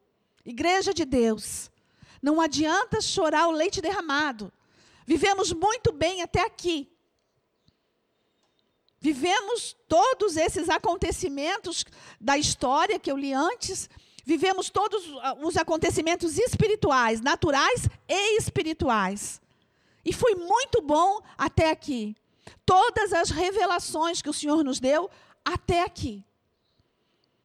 Igreja 0.44 0.96
de 0.96 1.06
Deus, 1.06 1.70
não 2.20 2.42
adianta 2.42 3.00
chorar 3.00 3.48
o 3.48 3.52
leite 3.52 3.80
derramado. 3.80 4.52
Vivemos 5.06 5.54
muito 5.54 5.94
bem 5.94 6.24
até 6.24 6.42
aqui. 6.42 6.92
Vivemos 9.00 9.76
todos 9.88 10.36
esses 10.38 10.70
acontecimentos 10.70 11.86
da 12.20 12.36
história 12.36 12.98
que 12.98 13.12
eu 13.12 13.18
li 13.18 13.32
antes. 13.32 13.88
Vivemos 14.26 14.72
todos 14.72 15.04
ah, 15.22 15.36
os 15.42 15.56
acontecimentos 15.56 16.40
espirituais, 16.40 17.22
naturais 17.22 17.88
e 18.08 18.38
espirituais. 18.38 19.40
E 20.04 20.12
foi 20.12 20.34
muito 20.34 20.82
bom 20.82 21.22
até 21.38 21.70
aqui. 21.70 22.16
Todas 22.66 23.14
as 23.14 23.30
revelações 23.30 24.20
que 24.20 24.30
o 24.30 24.34
Senhor 24.34 24.64
nos 24.64 24.80
deu 24.80 25.12
até 25.46 25.84
aqui. 25.84 26.26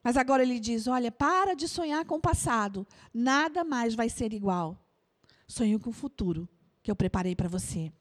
Mas 0.03 0.17
agora 0.17 0.43
ele 0.43 0.59
diz: 0.59 0.87
olha, 0.87 1.11
para 1.11 1.53
de 1.53 1.67
sonhar 1.67 2.05
com 2.05 2.15
o 2.15 2.21
passado, 2.21 2.87
nada 3.13 3.63
mais 3.63 3.95
vai 3.95 4.09
ser 4.09 4.33
igual. 4.33 4.77
Sonho 5.47 5.79
com 5.79 5.89
o 5.89 5.93
futuro 5.93 6.47
que 6.81 6.89
eu 6.89 6.95
preparei 6.95 7.35
para 7.35 7.49
você. 7.49 7.91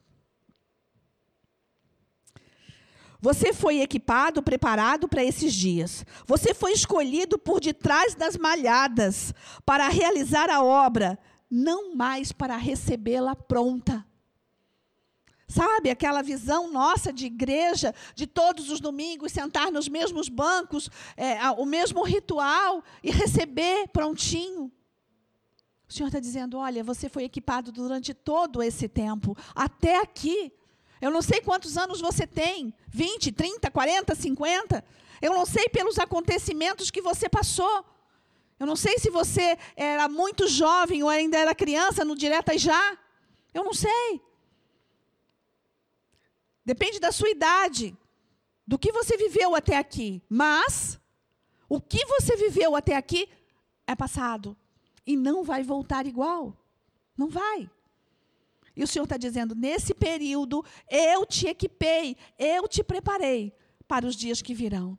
Você 3.20 3.52
foi 3.52 3.80
equipado, 3.80 4.42
preparado 4.42 5.08
para 5.08 5.24
esses 5.24 5.52
dias. 5.52 6.06
Você 6.24 6.54
foi 6.54 6.72
escolhido 6.72 7.36
por 7.36 7.60
detrás 7.60 8.14
das 8.14 8.36
malhadas 8.36 9.34
para 9.66 9.88
realizar 9.88 10.48
a 10.48 10.62
obra, 10.62 11.18
não 11.50 11.96
mais 11.96 12.30
para 12.30 12.56
recebê-la 12.56 13.34
pronta. 13.34 14.06
Sabe, 15.48 15.88
aquela 15.88 16.20
visão 16.20 16.70
nossa 16.70 17.10
de 17.10 17.24
igreja, 17.24 17.94
de 18.14 18.26
todos 18.26 18.70
os 18.70 18.80
domingos 18.80 19.32
sentar 19.32 19.72
nos 19.72 19.88
mesmos 19.88 20.28
bancos, 20.28 20.90
é, 21.16 21.38
o 21.52 21.64
mesmo 21.64 22.02
ritual 22.02 22.84
e 23.02 23.10
receber 23.10 23.88
prontinho. 23.88 24.70
O 25.88 25.92
Senhor 25.92 26.08
está 26.08 26.20
dizendo: 26.20 26.58
olha, 26.58 26.84
você 26.84 27.08
foi 27.08 27.24
equipado 27.24 27.72
durante 27.72 28.12
todo 28.12 28.62
esse 28.62 28.86
tempo, 28.88 29.34
até 29.54 29.96
aqui. 30.02 30.52
Eu 31.00 31.10
não 31.10 31.22
sei 31.22 31.40
quantos 31.40 31.78
anos 31.78 31.98
você 31.98 32.26
tem 32.26 32.74
20, 32.88 33.32
30, 33.32 33.70
40, 33.70 34.14
50. 34.14 34.84
Eu 35.22 35.32
não 35.32 35.46
sei 35.46 35.66
pelos 35.70 35.98
acontecimentos 35.98 36.90
que 36.90 37.00
você 37.00 37.26
passou. 37.26 37.86
Eu 38.60 38.66
não 38.66 38.76
sei 38.76 38.98
se 38.98 39.08
você 39.08 39.56
era 39.76 40.08
muito 40.08 40.46
jovem 40.46 41.02
ou 41.02 41.08
ainda 41.08 41.38
era 41.38 41.54
criança 41.54 42.04
no 42.04 42.16
Direta 42.16 42.58
Já. 42.58 42.98
Eu 43.54 43.64
não 43.64 43.72
sei. 43.72 44.20
Depende 46.68 47.00
da 47.00 47.10
sua 47.10 47.30
idade, 47.30 47.96
do 48.66 48.78
que 48.78 48.92
você 48.92 49.16
viveu 49.16 49.54
até 49.54 49.78
aqui. 49.78 50.20
Mas 50.28 51.00
o 51.66 51.80
que 51.80 52.04
você 52.04 52.36
viveu 52.36 52.76
até 52.76 52.94
aqui 52.94 53.26
é 53.86 53.96
passado 53.96 54.54
e 55.06 55.16
não 55.16 55.42
vai 55.42 55.62
voltar 55.62 56.04
igual. 56.06 56.54
Não 57.16 57.30
vai. 57.30 57.70
E 58.76 58.84
o 58.84 58.86
Senhor 58.86 59.04
está 59.04 59.16
dizendo: 59.16 59.54
nesse 59.54 59.94
período, 59.94 60.62
eu 60.90 61.24
te 61.24 61.46
equipei, 61.46 62.14
eu 62.38 62.68
te 62.68 62.84
preparei 62.84 63.50
para 63.86 64.06
os 64.06 64.14
dias 64.14 64.42
que 64.42 64.52
virão. 64.52 64.98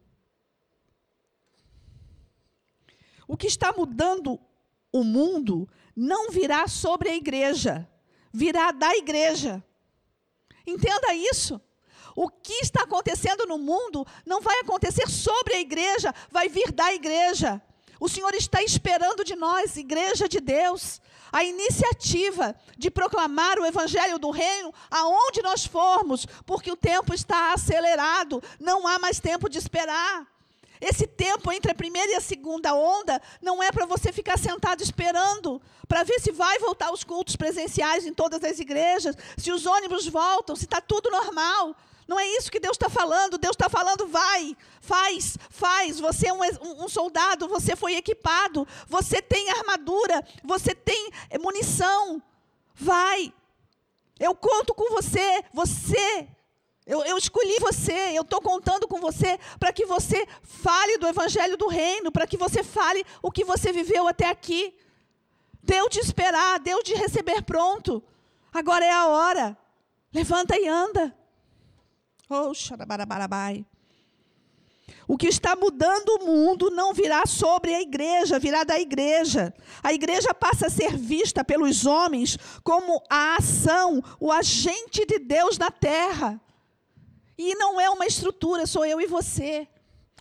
O 3.27 3.37
que 3.37 3.45
está 3.45 3.71
mudando 3.71 4.39
o 4.91 5.03
mundo 5.03 5.69
não 5.95 6.31
virá 6.31 6.67
sobre 6.67 7.09
a 7.09 7.15
igreja, 7.15 7.87
virá 8.33 8.71
da 8.71 8.97
igreja. 8.97 9.63
Entenda 10.69 11.13
isso. 11.13 11.59
O 12.15 12.29
que 12.29 12.53
está 12.53 12.83
acontecendo 12.83 13.45
no 13.45 13.57
mundo 13.57 14.05
não 14.25 14.41
vai 14.41 14.59
acontecer 14.59 15.09
sobre 15.09 15.55
a 15.55 15.59
igreja, 15.59 16.13
vai 16.29 16.49
vir 16.49 16.71
da 16.71 16.93
igreja. 16.93 17.61
O 17.99 18.07
Senhor 18.07 18.33
está 18.33 18.63
esperando 18.63 19.23
de 19.23 19.35
nós, 19.35 19.75
igreja 19.75 20.27
de 20.27 20.39
Deus, 20.39 21.01
a 21.31 21.43
iniciativa 21.43 22.55
de 22.77 22.89
proclamar 22.89 23.59
o 23.59 23.65
evangelho 23.65 24.17
do 24.17 24.31
reino 24.31 24.73
aonde 24.89 25.41
nós 25.41 25.65
formos, 25.65 26.25
porque 26.45 26.71
o 26.71 26.77
tempo 26.77 27.13
está 27.13 27.53
acelerado, 27.53 28.41
não 28.59 28.87
há 28.87 28.97
mais 28.97 29.19
tempo 29.19 29.49
de 29.49 29.57
esperar. 29.57 30.25
Esse 30.81 31.05
tempo 31.05 31.51
entre 31.51 31.71
a 31.71 31.75
primeira 31.75 32.11
e 32.13 32.15
a 32.15 32.21
segunda 32.21 32.73
onda 32.73 33.21
não 33.41 33.61
é 33.61 33.71
para 33.71 33.85
você 33.85 34.13
ficar 34.13 34.39
sentado 34.39 34.81
esperando 34.81 35.61
para 35.87 36.03
ver 36.03 36.19
se 36.19 36.31
vai 36.31 36.57
voltar 36.59 36.91
os 36.91 37.03
cultos 37.03 37.35
presenciais 37.35 38.05
em 38.05 38.13
todas 38.13 38.43
as 38.43 38.59
igrejas, 38.59 39.15
se 39.37 39.51
os 39.51 39.65
ônibus 39.65 40.07
voltam, 40.07 40.55
se 40.55 40.65
está 40.65 40.79
tudo 40.79 41.09
normal. 41.09 41.75
Não 42.07 42.19
é 42.19 42.25
isso 42.37 42.51
que 42.51 42.59
Deus 42.59 42.75
está 42.75 42.89
falando. 42.89 43.37
Deus 43.37 43.53
está 43.53 43.69
falando, 43.69 44.07
vai, 44.07 44.57
faz, 44.81 45.37
faz. 45.49 45.99
Você 45.99 46.27
é 46.27 46.33
um, 46.33 46.39
um, 46.83 46.89
soldado, 46.89 47.47
você 47.47 47.75
foi 47.75 47.95
equipado, 47.95 48.67
você 48.87 49.21
tem 49.21 49.51
armadura, 49.51 50.25
você 50.43 50.73
tem 50.73 51.11
munição. 51.39 52.19
Vai. 52.73 53.31
Eu 54.19 54.33
conto 54.33 54.73
com 54.73 54.89
você, 54.89 55.43
você 55.53 56.27
eu, 56.89 57.05
eu, 57.05 57.17
escolhi 57.19 57.55
você, 57.59 58.17
eu 58.17 58.23
estou 58.23 58.41
contando 58.41 58.87
com 58.87 58.99
você 58.99 59.39
para 59.59 59.71
que 59.71 59.85
você 59.85 60.27
fale 60.41 60.97
do 60.97 61.07
Evangelho 61.07 61.55
do 61.55 61.67
Reino, 61.67 62.11
para 62.11 62.25
que 62.25 62.35
você 62.35 62.63
fale 62.63 63.05
o 63.21 63.31
que 63.31 63.45
você 63.45 63.71
viveu 63.71 64.07
até 64.07 64.27
aqui. 64.27 64.73
Deu 65.61 65.87
de 65.87 65.99
esperar, 65.99 66.59
deu 66.59 66.81
de 66.81 66.95
receber 66.95 67.43
pronto. 67.43 68.03
Agora 68.51 68.83
é 68.83 68.91
a 68.91 69.05
hora. 69.05 69.55
Levanta 70.11 70.57
e 70.57 70.67
anda. 70.67 71.15
Oh, 72.27 72.55
xarabarabai. 72.55 73.63
O 75.07 75.15
que 75.15 75.27
está 75.27 75.55
mudando 75.55 76.09
o 76.09 76.25
mundo 76.25 76.71
não 76.71 76.91
virá 76.91 77.23
sobre 77.27 77.75
a 77.75 77.81
igreja, 77.81 78.39
virá 78.39 78.63
da 78.63 78.79
igreja. 78.79 79.53
A 79.83 79.93
igreja 79.93 80.33
passa 80.33 80.65
a 80.65 80.71
ser 80.71 80.97
vista 80.97 81.43
pelos 81.43 81.85
homens 81.85 82.35
como 82.63 82.99
a 83.07 83.35
ação, 83.35 84.03
o 84.19 84.31
agente 84.31 85.05
de 85.05 85.19
Deus 85.19 85.55
na 85.55 85.69
terra. 85.69 86.41
E 87.41 87.55
não 87.55 87.79
é 87.79 87.89
uma 87.89 88.05
estrutura, 88.05 88.67
sou 88.67 88.85
eu 88.85 88.99
e 88.99 89.07
você, 89.07 89.65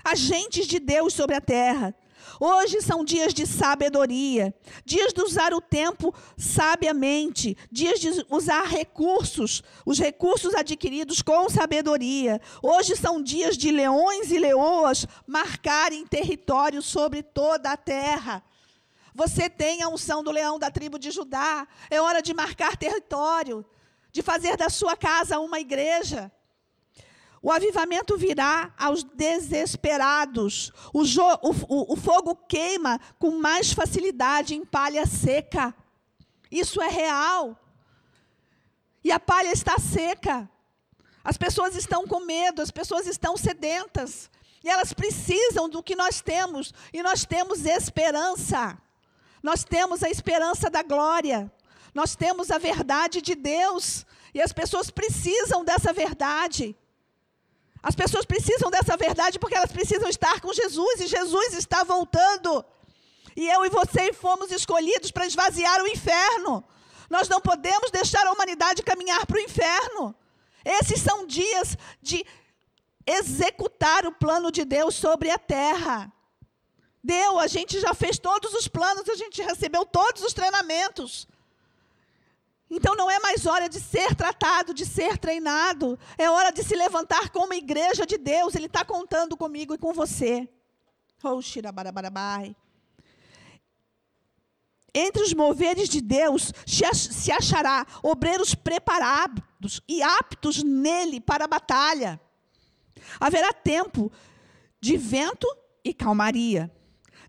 agentes 0.05 0.69
de 0.69 0.79
Deus 0.79 1.13
sobre 1.13 1.35
a 1.35 1.41
terra. 1.41 1.93
Hoje 2.39 2.81
são 2.81 3.05
dias 3.05 3.35
de 3.35 3.45
sabedoria, 3.45 4.55
dias 4.85 5.13
de 5.13 5.21
usar 5.21 5.53
o 5.53 5.61
tempo 5.61 6.15
sabiamente, 6.37 7.57
dias 7.73 7.99
de 7.99 8.25
usar 8.31 8.69
recursos, 8.69 9.65
os 9.85 9.99
recursos 9.99 10.55
adquiridos 10.55 11.21
com 11.21 11.49
sabedoria. 11.49 12.41
Hoje 12.63 12.95
são 12.95 13.21
dias 13.21 13.59
de 13.59 13.73
leões 13.73 14.31
e 14.31 14.39
leoas 14.39 15.05
marcarem 15.27 16.07
território 16.07 16.81
sobre 16.81 17.25
toda 17.25 17.73
a 17.73 17.77
terra. 17.77 18.45
Você 19.13 19.51
tem 19.51 19.83
a 19.83 19.89
unção 19.89 20.23
do 20.23 20.31
leão 20.31 20.57
da 20.57 20.71
tribo 20.71 21.01
de 21.01 21.11
Judá, 21.11 21.67
é 21.91 22.01
hora 22.01 22.23
de 22.23 22.33
marcar 22.33 22.77
território, 22.77 23.67
de 24.13 24.23
fazer 24.23 24.57
da 24.57 24.71
sua 24.71 24.97
casa 24.97 25.41
uma 25.41 25.59
igreja. 25.59 26.31
O 27.43 27.53
avivamento 27.53 28.17
virá 28.17 28.73
aos 28.77 29.05
desesperados. 29.05 30.73
O, 30.93 31.03
o, 31.03 31.93
o, 31.93 31.97
fogo 31.97 32.35
queima 32.35 33.01
com 33.19 33.31
mais 33.39 33.73
facilidade 33.73 34.55
em 34.55 34.65
palha 34.65 35.07
seca. 35.07 35.75
Isso 36.51 36.83
é 36.83 36.89
real. 36.89 37.57
E 39.05 39.13
a 39.13 39.21
palha 39.21 39.53
está 39.53 39.79
seca. 39.79 40.51
As 41.23 41.37
pessoas 41.37 41.77
estão 41.77 42.07
com 42.07 42.21
medo, 42.21 42.61
as 42.61 42.71
pessoas 42.71 43.07
estão 43.07 43.37
sedentas. 43.37 44.31
E 44.65 44.69
elas 44.69 44.93
precisam 44.93 45.69
do 45.69 45.83
que 45.83 45.95
nós 45.95 46.21
temos. 46.21 46.75
E 46.93 47.03
nós 47.03 47.25
temos 47.25 47.65
esperança. 47.65 48.77
Nós 49.43 49.63
temos 49.63 50.03
a 50.03 50.11
esperança 50.11 50.69
da 50.69 50.83
glória. 50.83 51.53
Nós 51.95 52.17
temos 52.17 52.51
a 52.51 52.59
verdade 52.59 53.23
de 53.23 53.37
Deus. 53.37 54.05
E 54.35 54.43
as 54.43 54.53
pessoas 54.53 54.91
precisam 54.91 55.65
dessa 55.65 55.93
verdade. 55.93 56.77
As 57.83 57.95
pessoas 57.95 58.25
precisam 58.25 58.71
dessa 58.71 58.97
verdade 58.97 59.39
porque 59.39 59.55
elas 59.55 59.73
precisam 59.73 60.09
estar 60.09 60.41
com 60.41 60.53
Jesus 60.53 61.01
e 61.01 61.07
Jesus 61.07 61.55
está 61.55 61.85
voltando. 61.85 62.65
E 63.37 63.49
eu 63.49 63.65
e 63.65 63.69
você 63.69 64.13
fomos 64.13 64.51
escolhidos 64.51 65.11
para 65.13 65.27
esvaziar 65.27 65.81
o 65.83 65.87
inferno. 65.87 66.65
Nós 67.09 67.29
não 67.29 67.41
podemos 67.41 67.91
deixar 67.91 68.27
a 68.27 68.33
humanidade 68.33 68.83
caminhar 68.83 69.25
para 69.27 69.37
o 69.37 69.41
inferno. 69.41 70.15
Esses 70.65 71.01
são 71.01 71.27
dias 71.27 71.79
de 72.03 72.27
executar 73.07 74.07
o 74.07 74.13
plano 74.13 74.51
de 74.51 74.65
Deus 74.65 74.95
sobre 74.97 75.31
a 75.31 75.39
terra. 75.39 76.13
Deu, 77.03 77.39
a 77.39 77.47
gente 77.47 77.79
já 77.81 77.95
fez 77.95 78.19
todos 78.19 78.53
os 78.55 78.67
planos, 78.67 79.09
a 79.09 79.15
gente 79.15 79.41
recebeu 79.41 79.87
todos 79.87 80.23
os 80.23 80.33
treinamentos. 80.33 81.28
Então 82.71 82.95
não 82.95 83.11
é 83.11 83.19
mais 83.19 83.47
hora 83.47 83.69
de 83.69 83.81
ser 83.81 84.15
tratado, 84.15 84.75
de 84.75 84.85
ser 84.85 85.17
treinado. 85.17 85.99
É 86.19 86.31
hora 86.31 86.51
de 86.51 86.63
se 86.63 86.77
levantar 86.77 87.31
como 87.31 87.55
igreja 87.55 88.05
de 88.05 88.19
Deus. 88.19 88.55
Ele 88.55 88.67
está 88.67 88.85
contando 88.85 89.37
comigo 89.37 89.75
e 89.75 89.79
com 89.79 89.93
você. 89.93 90.49
Oh, 91.25 91.41
Entre 94.95 95.23
os 95.23 95.35
moveres 95.35 95.89
de 95.89 96.01
Deus 96.01 96.53
se 96.67 97.33
achará 97.33 97.87
obreiros 98.03 98.55
preparados 98.55 99.81
e 99.89 100.03
aptos 100.03 100.63
nele 100.63 101.21
para 101.21 101.45
a 101.45 101.49
batalha. 101.49 102.21
Haverá 103.19 103.53
tempo 103.53 104.13
de 104.81 104.97
vento 104.97 105.47
e 105.83 105.95
calmaria. 105.95 106.71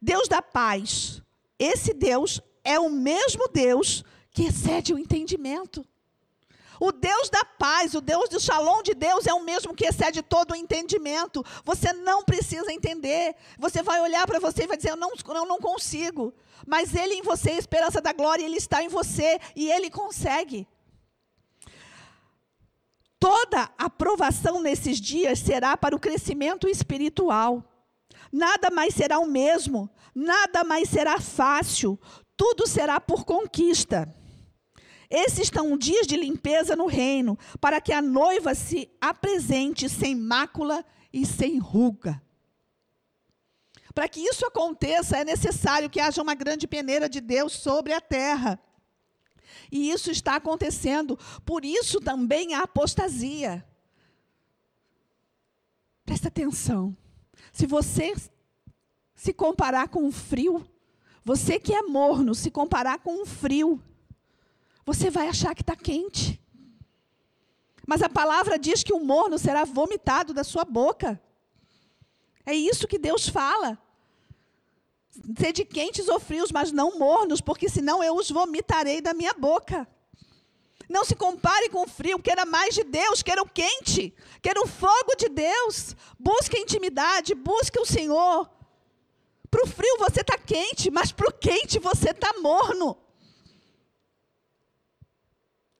Deus 0.02 0.28
da 0.28 0.42
paz. 0.42 1.22
Esse 1.58 1.94
Deus 1.94 2.42
é 2.64 2.80
o 2.80 2.90
mesmo 2.90 3.48
Deus 3.48 4.04
que 4.04 4.10
excede 4.44 4.94
o 4.94 5.00
entendimento. 5.00 5.86
O 6.80 6.94
Deus 6.94 7.30
da 7.30 7.44
paz, 7.44 7.94
o 7.94 8.00
Deus 8.00 8.30
do 8.30 8.40
shalom 8.40 8.82
de 8.82 8.94
Deus 8.94 9.28
é 9.28 9.34
o 9.34 9.44
mesmo 9.44 9.76
que 9.76 9.86
excede 9.86 10.22
todo 10.22 10.52
o 10.52 10.56
entendimento. 10.56 11.44
Você 11.66 11.92
não 11.92 12.24
precisa 12.24 12.72
entender. 12.72 13.36
Você 13.58 13.84
vai 13.84 14.00
olhar 14.00 14.26
para 14.26 14.40
você 14.40 14.64
e 14.64 14.68
vai 14.68 14.78
dizer: 14.78 14.92
Eu 14.92 14.96
não, 14.96 15.12
eu 15.12 15.46
não 15.46 15.60
consigo. 15.60 16.34
Mas 16.66 16.96
Ele 16.96 17.16
em 17.16 17.22
você, 17.22 17.52
a 17.52 17.58
esperança 17.58 18.00
da 18.00 18.14
glória, 18.14 18.46
Ele 18.46 18.56
está 18.56 18.82
em 18.82 18.88
você 18.88 19.40
e 19.56 19.70
Ele 19.70 19.90
consegue. 19.90 20.66
Toda 23.20 23.70
aprovação 23.78 24.62
nesses 24.62 25.02
dias 25.02 25.40
será 25.40 25.76
para 25.76 25.96
o 25.96 26.00
crescimento 26.00 26.70
espiritual. 26.70 27.62
Nada 28.32 28.70
mais 28.70 28.94
será 28.94 29.20
o 29.20 29.26
mesmo, 29.26 29.90
nada 30.16 30.64
mais 30.64 30.88
será 30.88 31.20
fácil, 31.20 32.00
tudo 32.38 32.66
será 32.66 33.02
por 33.02 33.26
conquista. 33.26 34.08
Esses 35.10 35.48
são 35.48 35.78
dias 35.78 36.06
de 36.06 36.16
limpeza 36.16 36.76
no 36.76 36.86
reino, 36.86 37.38
para 37.60 37.82
que 37.82 37.92
a 37.92 38.02
noiva 38.02 38.54
se 38.54 38.90
apresente 39.02 39.90
sem 39.90 40.16
mácula 40.16 40.86
e 41.12 41.26
sem 41.26 41.58
ruga. 41.58 42.22
Para 43.94 44.08
que 44.08 44.22
isso 44.22 44.46
aconteça, 44.46 45.18
é 45.18 45.26
necessário 45.26 45.90
que 45.90 46.00
haja 46.00 46.22
uma 46.22 46.36
grande 46.36 46.68
peneira 46.68 47.10
de 47.10 47.20
Deus 47.20 47.54
sobre 47.54 47.92
a 47.92 48.00
terra. 48.00 48.60
E 49.72 49.90
isso 49.90 50.12
está 50.12 50.36
acontecendo. 50.36 51.18
Por 51.44 51.66
isso 51.66 52.00
também 52.00 52.54
a 52.54 52.64
apostasia. 52.64 53.66
Presta 56.06 56.28
atenção. 56.28 56.96
Se 57.52 57.66
você 57.66 58.14
se 59.16 59.34
comparar 59.34 59.90
com 59.90 60.08
o 60.08 60.12
frio, 60.12 60.66
você 61.24 61.60
que 61.60 61.74
é 61.74 61.82
morno, 61.82 62.34
se 62.34 62.50
comparar 62.50 63.00
com 63.00 63.22
o 63.22 63.26
frio, 63.26 63.84
você 64.94 65.12
vai 65.12 65.28
achar 65.28 65.54
que 65.54 65.62
está 65.62 65.76
quente. 65.76 66.42
Mas 67.86 68.02
a 68.02 68.10
palavra 68.10 68.58
diz 68.58 68.82
que 68.84 68.92
o 68.92 69.00
morno 69.00 69.38
será 69.38 69.64
vomitado 69.64 70.34
da 70.34 70.44
sua 70.44 70.66
boca. 70.66 71.22
É 72.44 72.56
isso 72.56 72.88
que 72.88 72.98
Deus 72.98 73.30
fala. 73.30 73.78
Sede 75.38 75.64
quentes 75.64 76.08
ou 76.08 76.20
frios, 76.20 76.52
mas 76.52 76.72
não 76.72 76.98
mornos, 76.98 77.40
porque 77.40 77.70
senão 77.70 78.04
eu 78.04 78.16
os 78.16 78.32
vomitarei 78.32 79.00
da 79.00 79.14
minha 79.14 79.34
boca. 79.34 79.88
Não 80.90 81.06
se 81.06 81.16
compare 81.16 81.70
com 81.70 81.84
o 81.84 81.88
frio, 81.88 82.18
queira 82.18 82.44
mais 82.44 82.74
de 82.74 82.84
Deus, 82.84 83.22
queira 83.22 83.44
o 83.44 83.50
quente, 83.50 84.12
queira 84.42 84.60
o 84.60 84.68
fogo 84.68 85.16
de 85.20 85.30
Deus. 85.30 85.96
Busque 86.18 86.58
a 86.58 86.62
intimidade, 86.62 87.36
busque 87.36 87.80
o 87.80 87.86
Senhor. 87.86 88.50
Para 89.52 89.64
o 89.64 89.68
frio 89.68 89.98
você 90.00 90.22
está 90.22 90.36
quente, 90.36 90.90
mas 90.90 91.12
para 91.12 91.30
o 91.30 91.34
quente 91.34 91.78
você 91.78 92.10
está 92.10 92.34
morno. 92.42 92.98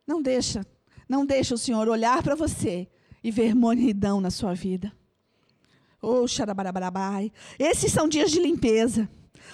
Não 0.10 0.24
deixa, 0.24 0.66
não 1.08 1.24
deixa 1.24 1.54
o 1.54 1.58
Senhor 1.58 1.88
olhar 1.88 2.24
para 2.24 2.34
você 2.34 2.88
e 3.24 3.30
ver 3.30 3.54
mornidão 3.54 4.20
na 4.20 4.32
sua 4.32 4.56
vida. 4.56 4.92
Oh, 6.02 6.28
xarabarabai. 6.28 7.32
Esses 7.60 7.92
são 7.92 8.08
dias 8.10 8.32
de 8.32 8.40
limpeza. 8.40 9.08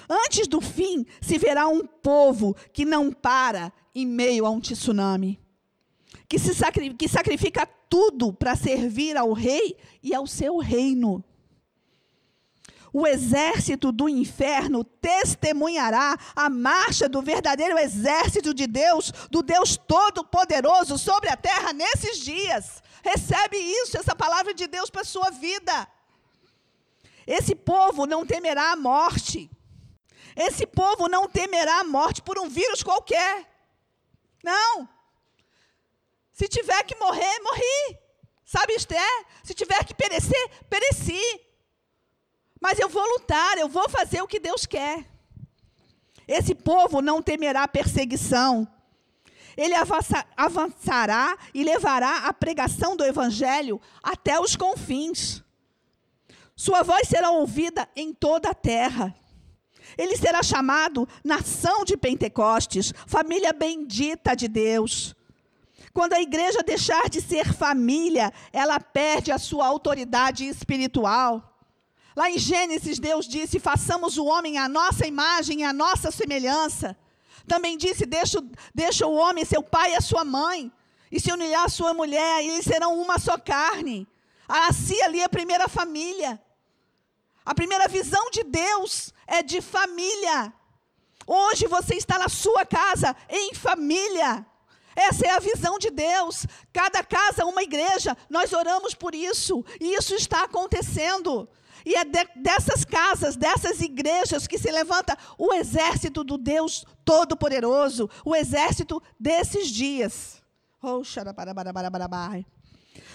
Antes 0.10 0.48
do 0.48 0.62
fim, 0.62 1.06
se 1.20 1.38
verá 1.38 1.68
um 1.68 1.86
povo 1.86 2.56
que 2.72 2.86
não 2.86 3.12
para 3.12 3.70
em 3.94 4.06
meio 4.06 4.46
a 4.46 4.50
um 4.50 4.62
tsunami. 4.62 5.38
Que, 6.26 6.40
se 6.40 6.56
sacri 6.56 6.94
que 6.94 7.10
sacrifica 7.10 7.66
tudo 7.90 8.32
para 8.32 8.56
servir 8.56 9.18
ao 9.18 9.34
rei 9.34 9.76
e 10.02 10.16
ao 10.16 10.26
seu 10.26 10.60
reino 10.60 11.22
o 12.98 13.06
exército 13.06 13.92
do 13.92 14.08
inferno 14.08 14.82
testemunhará 14.82 16.18
a 16.34 16.50
marcha 16.50 17.10
do 17.10 17.22
verdadeiro 17.22 17.78
exército 17.78 18.54
de 18.54 18.66
Deus, 18.66 19.12
do 19.30 19.44
Deus 19.44 19.76
Todo-Poderoso 19.76 20.98
sobre 20.98 21.28
a 21.30 21.36
terra 21.36 21.74
nesses 21.74 22.20
dias. 22.20 22.82
Recebe 23.04 23.58
isso, 23.58 23.98
essa 23.98 24.16
palavra 24.16 24.54
de 24.54 24.66
Deus 24.66 24.90
para 24.90 25.02
a 25.02 25.12
sua 25.14 25.30
vida. 25.30 25.86
Esse 27.28 27.54
povo 27.54 28.06
não 28.06 28.26
temerá 28.26 28.72
a 28.72 28.78
morte. 28.78 29.52
Esse 30.34 30.66
povo 30.66 31.10
não 31.10 31.28
temerá 31.28 31.82
a 31.82 31.84
morte 31.84 32.22
por 32.22 32.40
um 32.40 32.48
vírus 32.48 32.82
qualquer. 32.82 33.46
Não. 34.42 34.88
Se 36.32 36.48
tiver 36.48 36.82
que 36.84 36.96
morrer, 36.96 37.40
morri. 37.42 38.00
Sabe, 38.46 38.72
Esther? 38.72 39.26
Se 39.44 39.54
tiver 39.54 39.84
que 39.84 39.94
perecer, 39.94 40.50
pereci. 40.70 41.46
Mas 42.62 42.80
eu 42.80 42.90
vou 42.90 43.04
lutar, 43.14 43.58
eu 43.58 43.68
vou 43.68 43.90
fazer 43.90 44.22
o 44.22 44.28
que 44.28 44.40
Deus 44.40 44.66
quer. 44.66 45.06
Esse 46.28 46.56
povo 46.56 47.02
não 47.02 47.22
temerá 47.22 47.68
perseguição. 47.68 48.68
Ele 49.56 49.74
avançará 50.36 51.38
e 51.54 51.64
levará 51.64 52.28
a 52.28 52.34
pregação 52.34 52.96
do 52.96 53.06
evangelho 53.06 53.80
até 54.04 54.40
os 54.40 54.56
confins. 54.56 55.44
Sua 56.56 56.84
voz 56.84 57.08
será 57.08 57.32
ouvida 57.32 57.88
em 57.96 58.14
toda 58.14 58.50
a 58.50 58.54
terra. 58.54 59.16
Ele 59.98 60.18
será 60.18 60.42
chamado 60.44 61.08
nação 61.24 61.86
de 61.86 61.96
Pentecostes, 61.96 62.94
família 63.08 63.54
bendita 63.54 64.36
de 64.36 64.48
Deus. 64.48 65.16
Quando 65.94 66.14
a 66.14 66.22
igreja 66.22 66.62
deixar 66.64 67.10
de 67.10 67.22
ser 67.22 67.54
família, 67.54 68.34
ela 68.52 68.80
perde 68.80 69.32
a 69.32 69.38
sua 69.38 69.66
autoridade 69.66 70.46
espiritual. 70.46 71.55
Lá 72.16 72.30
em 72.30 72.38
Gênesis, 72.38 72.98
Deus 72.98 73.28
disse: 73.28 73.60
façamos 73.60 74.18
o 74.18 74.26
homem 74.26 74.58
à 74.58 74.70
nossa 74.70 75.06
imagem 75.06 75.62
e 75.62 75.64
à 75.64 75.74
nossa 75.74 76.12
semelhança. 76.12 76.98
Também 77.48 77.78
disse: 77.78 78.06
deixa, 78.06 78.42
deixa 78.74 79.06
o 79.06 79.14
homem, 79.14 79.44
seu 79.44 79.62
pai 79.62 79.92
e 79.92 79.96
a 79.96 80.02
sua 80.02 80.24
mãe, 80.24 80.72
e 81.12 81.20
se 81.20 81.32
unirá 81.32 81.64
a 81.66 81.70
sua 81.70 81.94
mulher, 81.94 82.44
e 82.44 82.50
eles 82.50 82.66
serão 82.66 83.00
uma 83.00 83.20
só 83.20 83.38
carne. 83.38 84.08
Assim 84.48 85.02
ali 85.02 85.22
a 85.22 85.30
primeira 85.30 85.68
família. 85.68 86.42
A 87.46 87.54
primeira 87.54 87.88
visão 87.88 88.30
de 88.32 88.44
Deus 88.44 89.14
é 89.28 89.44
de 89.44 89.62
família. 89.62 90.54
Hoje 91.28 91.68
você 91.68 91.96
está 91.96 92.18
na 92.18 92.30
sua 92.30 92.66
casa 92.66 93.16
em 93.30 93.54
família. 93.54 94.46
Essa 94.96 95.28
é 95.28 95.30
a 95.32 95.40
visão 95.40 95.78
de 95.78 95.90
Deus. 95.90 96.48
Cada 96.72 97.04
casa, 97.04 97.46
uma 97.46 97.62
igreja. 97.62 98.16
Nós 98.30 98.54
oramos 98.54 98.96
por 98.96 99.14
isso. 99.14 99.64
E 99.80 99.94
isso 99.94 100.16
está 100.16 100.44
acontecendo. 100.44 101.50
E 101.86 101.96
é 101.96 102.04
de, 102.04 102.26
dessas 102.38 102.84
casas, 102.84 103.36
dessas 103.36 103.80
igrejas 103.80 104.48
que 104.48 104.58
se 104.58 104.72
levanta 104.72 105.18
o 105.38 105.54
exército 105.54 106.24
do 106.24 106.38
Deus 106.38 106.86
Todo-Poderoso, 107.04 108.10
o 108.26 108.36
exército 108.36 109.02
desses 109.20 109.70
dias. 109.70 110.42
Oh, 110.82 111.04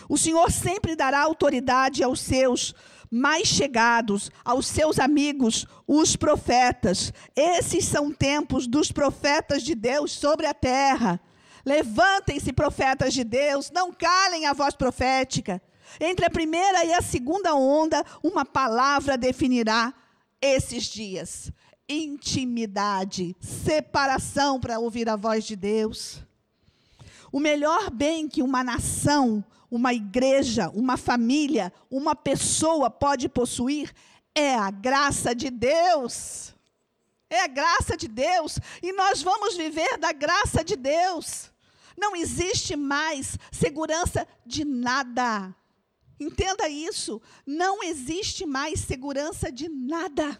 o 0.08 0.18
Senhor 0.18 0.50
sempre 0.50 0.96
dará 0.96 1.20
autoridade 1.20 2.02
aos 2.02 2.20
seus 2.20 2.74
mais 3.10 3.48
chegados, 3.48 4.30
aos 4.44 4.66
seus 4.66 5.00
amigos, 5.00 5.66
os 5.86 6.14
profetas. 6.14 7.12
Esses 7.34 7.84
são 7.84 8.12
tempos 8.12 8.68
dos 8.68 8.92
profetas 8.92 9.62
de 9.62 9.74
Deus 9.74 10.12
sobre 10.12 10.46
a 10.46 10.54
terra. 10.54 11.20
Levantem-se, 11.64 12.52
profetas 12.52 13.12
de 13.12 13.24
Deus, 13.24 13.70
não 13.70 13.92
calem 13.92 14.46
a 14.46 14.52
voz 14.52 14.74
profética. 14.74 15.60
Entre 15.98 16.26
a 16.26 16.30
primeira 16.30 16.84
e 16.84 16.92
a 16.92 17.00
segunda 17.00 17.54
onda, 17.54 18.04
uma 18.22 18.44
palavra 18.44 19.16
definirá 19.16 19.92
esses 20.40 20.84
dias: 20.84 21.50
intimidade, 21.88 23.36
separação 23.40 24.60
para 24.60 24.78
ouvir 24.78 25.08
a 25.08 25.16
voz 25.16 25.44
de 25.44 25.56
Deus. 25.56 26.20
O 27.32 27.40
melhor 27.40 27.90
bem 27.90 28.28
que 28.28 28.42
uma 28.42 28.62
nação, 28.62 29.44
uma 29.70 29.94
igreja, 29.94 30.68
uma 30.70 30.96
família, 30.96 31.72
uma 31.90 32.14
pessoa 32.14 32.90
pode 32.90 33.28
possuir 33.28 33.94
é 34.34 34.54
a 34.54 34.70
graça 34.70 35.34
de 35.34 35.50
Deus. 35.50 36.54
É 37.28 37.42
a 37.42 37.46
graça 37.46 37.96
de 37.96 38.08
Deus. 38.08 38.58
E 38.82 38.92
nós 38.92 39.22
vamos 39.22 39.56
viver 39.56 39.98
da 39.98 40.12
graça 40.12 40.64
de 40.64 40.76
Deus. 40.76 41.50
Não 41.96 42.16
existe 42.16 42.76
mais 42.76 43.38
segurança 43.52 44.26
de 44.44 44.64
nada. 44.64 45.54
Entenda 46.20 46.68
isso. 46.68 47.20
Não 47.46 47.82
existe 47.82 48.44
mais 48.44 48.80
segurança 48.80 49.50
de 49.50 49.70
nada. 49.70 50.38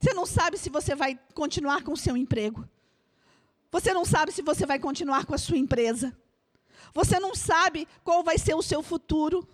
Você 0.00 0.14
não 0.14 0.24
sabe 0.24 0.56
se 0.56 0.70
você 0.70 0.94
vai 0.94 1.20
continuar 1.34 1.84
com 1.84 1.92
o 1.92 1.96
seu 1.96 2.16
emprego. 2.16 2.66
Você 3.70 3.92
não 3.92 4.06
sabe 4.06 4.32
se 4.32 4.40
você 4.40 4.64
vai 4.64 4.78
continuar 4.78 5.26
com 5.26 5.34
a 5.34 5.38
sua 5.38 5.58
empresa. 5.58 6.16
Você 6.94 7.20
não 7.20 7.34
sabe 7.34 7.86
qual 8.02 8.24
vai 8.24 8.38
ser 8.38 8.54
o 8.54 8.62
seu 8.62 8.82
futuro. 8.82 9.46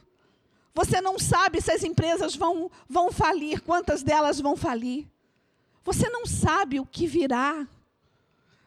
Você 0.73 1.01
não 1.01 1.19
sabe 1.19 1.61
se 1.61 1.73
as 1.73 1.83
empresas 1.83 2.37
vão, 2.37 2.71
vão 2.89 3.11
falir, 3.11 3.61
quantas 3.63 4.03
delas 4.05 4.41
vão 4.41 4.57
falir. 4.57 5.09
Você 5.83 6.09
não 6.09 6.25
sabe 6.25 6.79
o 6.79 6.87
que 6.87 7.07
virá. 7.07 7.67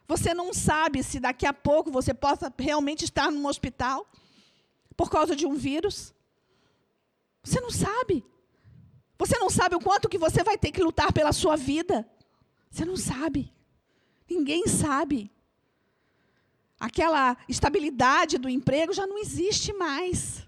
Você 0.08 0.34
não 0.34 0.54
sabe 0.54 1.02
se 1.04 1.22
daqui 1.22 1.46
a 1.46 1.54
pouco 1.54 1.90
você 1.90 2.14
possa 2.14 2.54
realmente 2.60 3.06
estar 3.06 3.32
num 3.32 3.48
hospital 3.48 4.06
por 4.96 5.10
causa 5.10 5.36
de 5.36 5.46
um 5.46 5.56
vírus. 5.56 6.14
Você 7.44 7.60
não 7.60 7.72
sabe. 7.72 8.24
Você 9.18 9.38
não 9.38 9.50
sabe 9.50 9.76
o 9.76 9.80
quanto 9.80 10.10
que 10.10 10.18
você 10.18 10.44
vai 10.44 10.58
ter 10.58 10.72
que 10.72 10.84
lutar 10.84 11.14
pela 11.14 11.32
sua 11.32 11.56
vida. 11.56 12.08
Você 12.70 12.84
não 12.84 12.98
sabe. 12.98 13.54
Ninguém 14.30 14.68
sabe. 14.68 15.32
Aquela 16.80 17.38
estabilidade 17.48 18.38
do 18.38 18.50
emprego 18.50 18.94
já 18.94 19.08
não 19.08 19.18
existe 19.18 19.72
mais. 19.74 20.46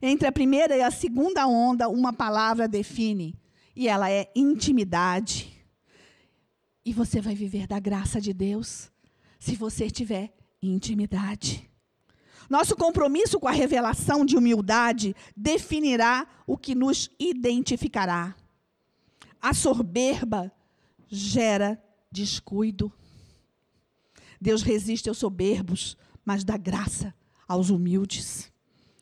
Entre 0.00 0.26
a 0.26 0.32
primeira 0.32 0.76
e 0.76 0.82
a 0.82 0.90
segunda 0.90 1.46
onda, 1.46 1.88
uma 1.88 2.12
palavra 2.12 2.66
define, 2.66 3.38
e 3.76 3.86
ela 3.88 4.10
é 4.10 4.30
intimidade. 4.34 5.52
E 6.84 6.92
você 6.92 7.20
vai 7.20 7.34
viver 7.34 7.68
da 7.68 7.78
graça 7.78 8.20
de 8.20 8.32
Deus 8.32 8.90
se 9.38 9.54
você 9.54 9.88
tiver 9.88 10.34
intimidade. 10.62 11.68
Nosso 12.48 12.76
compromisso 12.76 13.40
com 13.40 13.48
a 13.48 13.52
revelação 13.52 14.24
de 14.24 14.36
humildade 14.36 15.16
definirá 15.36 16.26
o 16.46 16.56
que 16.56 16.74
nos 16.74 17.10
identificará. 17.18 18.34
A 19.40 19.54
soberba 19.54 20.52
gera 21.08 21.82
descuido. 22.10 22.92
Deus 24.40 24.62
resiste 24.62 25.08
aos 25.08 25.18
soberbos, 25.18 25.96
mas 26.24 26.44
dá 26.44 26.56
graça 26.56 27.14
aos 27.48 27.70
humildes. 27.70 28.52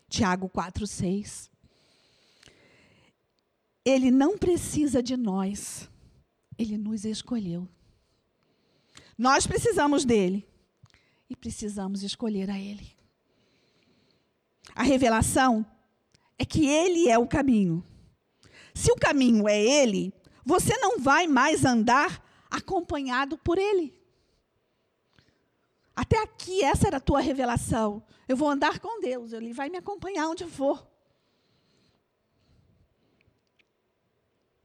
Tiago 0.09 0.49
4:6. 0.49 1.51
Ele 3.85 4.11
não 4.11 4.38
precisa 4.38 5.03
de 5.03 5.16
nós 5.16 5.90
ele 6.61 6.77
nos 6.77 7.05
escolheu. 7.07 7.66
Nós 9.16 9.46
precisamos 9.46 10.05
dele 10.05 10.46
e 11.31 11.37
precisamos 11.37 12.03
escolher 12.03 12.51
a 12.51 12.59
ele. 12.59 12.95
A 14.75 14.83
revelação 14.83 15.64
é 16.37 16.45
que 16.45 16.66
ele 16.66 17.09
é 17.09 17.16
o 17.16 17.27
caminho. 17.27 17.85
Se 18.75 18.90
o 18.90 18.97
caminho 18.97 19.49
é 19.49 19.59
ele, 19.59 20.12
você 20.45 20.77
não 20.79 20.99
vai 20.99 21.29
mais 21.29 21.64
andar 21.64 22.23
acompanhado 22.51 23.38
por 23.38 23.59
ele. 23.59 23.95
Até 25.95 26.21
aqui, 26.23 26.64
essa 26.64 26.88
era 26.88 26.97
a 26.97 27.01
tua 27.01 27.21
revelação. 27.21 28.03
Eu 28.27 28.37
vou 28.37 28.49
andar 28.49 28.81
com 28.81 29.01
Deus, 29.01 29.33
ele 29.33 29.53
vai 29.53 29.69
me 29.69 29.79
acompanhar 29.79 30.29
onde 30.29 30.45
eu 30.45 30.51
for. 30.51 30.90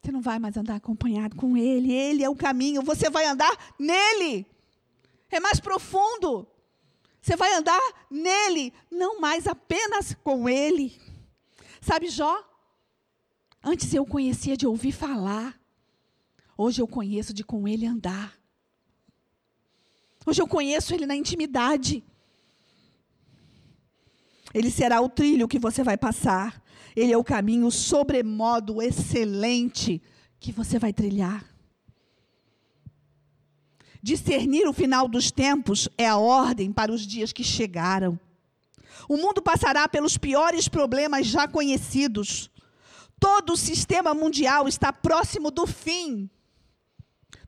Você 0.01 0.12
não 0.12 0.21
vai 0.21 0.38
mais 0.38 0.56
andar 0.56 0.75
acompanhado 0.75 1.36
com 1.36 1.58
Ele, 1.58 1.91
Ele 1.91 2.23
é 2.23 2.30
o 2.30 2.36
caminho, 2.36 2.84
você 2.84 3.10
vai 3.10 3.25
andar 3.25 3.73
nele. 3.80 4.45
É 5.32 5.39
mais 5.39 5.60
profundo. 5.60 6.47
Você 7.25 7.35
vai 7.35 7.55
andar 7.55 7.81
nele, 8.07 8.71
não 8.91 9.19
mais 9.19 9.47
apenas 9.47 10.13
com 10.23 10.47
Ele. 10.47 10.95
Sabe, 11.81 12.07
Jó? 12.07 12.47
Antes 13.63 13.91
eu 13.95 14.05
conhecia 14.05 14.55
de 14.55 14.67
ouvir 14.67 14.91
falar, 14.91 15.59
hoje 16.55 16.83
eu 16.83 16.88
conheço 16.88 17.33
de 17.33 17.43
com 17.43 17.67
Ele 17.67 17.88
andar. 17.88 18.38
Hoje 20.23 20.39
eu 20.39 20.47
conheço 20.47 20.93
Ele 20.93 21.07
na 21.07 21.15
intimidade. 21.15 22.03
Ele 24.53 24.69
será 24.69 25.01
o 25.01 25.09
trilho 25.09 25.47
que 25.47 25.57
você 25.57 25.83
vai 25.83 25.97
passar. 25.97 26.63
Ele 26.95 27.11
é 27.11 27.17
o 27.17 27.23
caminho 27.23 27.71
sobremodo 27.71 28.83
excelente 28.83 29.99
que 30.39 30.51
você 30.51 30.77
vai 30.77 30.93
trilhar. 30.93 31.54
Discernir 34.05 34.67
o 34.67 34.71
final 34.71 35.07
dos 35.07 35.31
tempos 35.31 35.89
é 35.97 36.07
a 36.07 36.15
ordem 36.15 36.71
para 36.71 36.91
os 36.91 37.01
dias 37.07 37.33
que 37.33 37.43
chegaram. 37.43 38.19
O 39.09 39.17
mundo 39.17 39.41
passará 39.41 39.89
pelos 39.89 40.15
piores 40.15 40.67
problemas 40.67 41.25
já 41.25 41.47
conhecidos. 41.47 42.51
Todo 43.19 43.53
o 43.53 43.57
sistema 43.57 44.13
mundial 44.13 44.67
está 44.67 44.93
próximo 44.93 45.49
do 45.49 45.65
fim. 45.65 46.29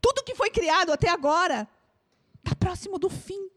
Tudo 0.01 0.23
que 0.23 0.33
foi 0.33 0.49
criado 0.49 0.91
até 0.91 1.09
agora 1.09 1.67
está 2.39 2.55
próximo 2.55 2.97
do 2.97 3.07
fim. 3.07 3.51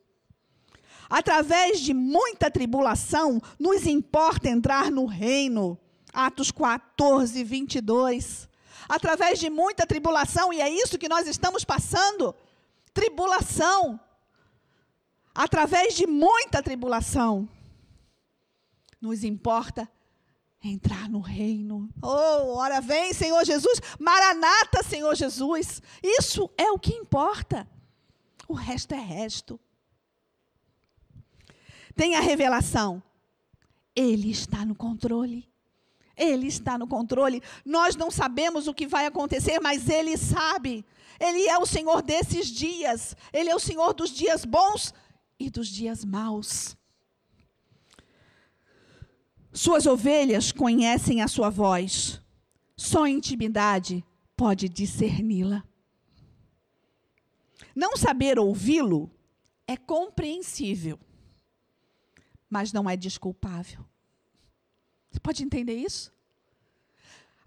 através 1.08 1.80
de 1.80 1.94
muita 1.94 2.50
tribulação, 2.50 3.40
nos 3.58 3.86
importa 3.86 4.50
entrar 4.50 4.90
no 4.90 5.06
reino. 5.06 5.78
Atos 6.12 6.50
14, 6.50 7.42
22. 7.44 8.46
Através 8.86 9.38
de 9.38 9.48
muita 9.48 9.86
tribulação, 9.86 10.52
e 10.52 10.60
é 10.60 10.68
isso 10.68 10.98
que 10.98 11.08
nós 11.08 11.26
estamos 11.26 11.64
passando 11.64 12.34
tribulação. 13.00 13.98
Através 15.34 15.94
de 15.94 16.06
muita 16.06 16.62
tribulação, 16.62 17.48
nos 19.00 19.24
importa 19.24 19.90
entrar 20.62 21.08
no 21.08 21.20
reino. 21.20 21.88
Oh, 22.02 22.56
ora 22.56 22.80
vem, 22.80 23.14
Senhor 23.14 23.42
Jesus. 23.44 23.80
Maranata, 23.98 24.82
Senhor 24.82 25.14
Jesus. 25.14 25.80
Isso 26.02 26.50
é 26.58 26.70
o 26.70 26.78
que 26.78 26.92
importa. 26.92 27.66
O 28.46 28.52
resto 28.52 28.92
é 28.92 28.98
resto. 28.98 29.58
Tem 31.94 32.16
a 32.16 32.20
revelação. 32.20 33.02
Ele 33.96 34.30
está 34.30 34.66
no 34.66 34.74
controle. 34.74 35.48
Ele 36.16 36.48
está 36.48 36.76
no 36.76 36.86
controle. 36.86 37.42
Nós 37.64 37.96
não 37.96 38.10
sabemos 38.10 38.68
o 38.68 38.74
que 38.74 38.86
vai 38.86 39.06
acontecer, 39.06 39.58
mas 39.58 39.88
Ele 39.88 40.18
sabe. 40.18 40.84
Ele 41.20 41.46
é 41.46 41.58
o 41.58 41.66
Senhor 41.66 42.00
desses 42.00 42.48
dias. 42.48 43.14
Ele 43.30 43.50
é 43.50 43.54
o 43.54 43.60
Senhor 43.60 43.92
dos 43.92 44.10
dias 44.10 44.46
bons 44.46 44.94
e 45.38 45.50
dos 45.50 45.68
dias 45.68 46.02
maus. 46.02 46.74
Suas 49.52 49.84
ovelhas 49.84 50.50
conhecem 50.50 51.20
a 51.20 51.28
sua 51.28 51.50
voz. 51.50 52.22
Só 52.74 53.06
intimidade 53.06 54.02
pode 54.34 54.68
discerni-la. 54.68 55.62
Não 57.74 57.96
saber 57.96 58.38
ouvi-lo 58.38 59.10
é 59.66 59.76
compreensível, 59.76 60.98
mas 62.48 62.72
não 62.72 62.88
é 62.88 62.96
desculpável. 62.96 63.84
Você 65.10 65.20
pode 65.20 65.44
entender 65.44 65.74
isso? 65.76 66.12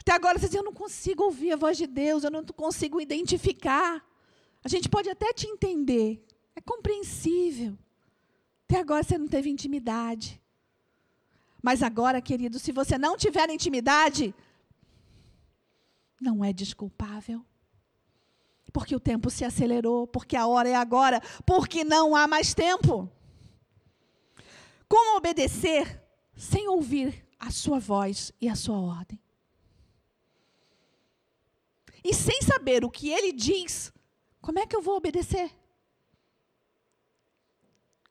Até 0.04 0.12
agora 0.12 0.38
você 0.38 0.48
diz, 0.48 0.56
eu 0.56 0.64
não 0.66 0.74
consigo 0.74 1.24
ouvir 1.24 1.54
a 1.54 1.56
voz 1.56 1.78
de 1.78 1.88
Deus, 1.88 2.26
eu 2.26 2.30
não 2.30 2.44
consigo 2.44 3.00
identificar. 3.00 4.06
A 4.62 4.68
gente 4.68 4.90
pode 4.90 5.10
até 5.10 5.32
te 5.32 5.48
entender, 5.48 6.22
é 6.54 6.60
compreensível. 6.60 7.78
Até 8.66 8.82
agora 8.82 9.02
você 9.02 9.18
não 9.18 9.30
teve 9.30 9.50
intimidade. 9.50 10.42
Mas 11.62 11.82
agora, 11.82 12.22
querido, 12.22 12.60
se 12.60 12.74
você 12.74 12.98
não 12.98 13.16
tiver 13.16 13.50
intimidade, 13.50 14.36
não 16.20 16.44
é 16.44 16.52
desculpável. 16.52 17.46
Porque 18.74 18.94
o 18.94 19.00
tempo 19.00 19.30
se 19.30 19.46
acelerou, 19.46 20.06
porque 20.06 20.36
a 20.36 20.48
hora 20.48 20.68
é 20.68 20.76
agora, 20.76 21.22
porque 21.46 21.86
não 21.86 22.14
há 22.14 22.28
mais 22.28 22.54
tempo. 22.54 23.10
Como 24.90 25.16
obedecer 25.16 26.04
sem 26.36 26.68
ouvir 26.68 27.26
a 27.40 27.50
sua 27.52 27.80
voz 27.80 28.34
e 28.42 28.50
a 28.50 28.56
sua 28.56 28.80
ordem? 28.80 29.23
E 32.04 32.14
sem 32.14 32.42
saber 32.42 32.84
o 32.84 32.90
que 32.90 33.10
ele 33.10 33.32
diz, 33.32 33.94
como 34.42 34.60
é 34.60 34.68
que 34.68 34.76
eu 34.76 34.82
vou 34.82 34.98
obedecer? 34.98 35.52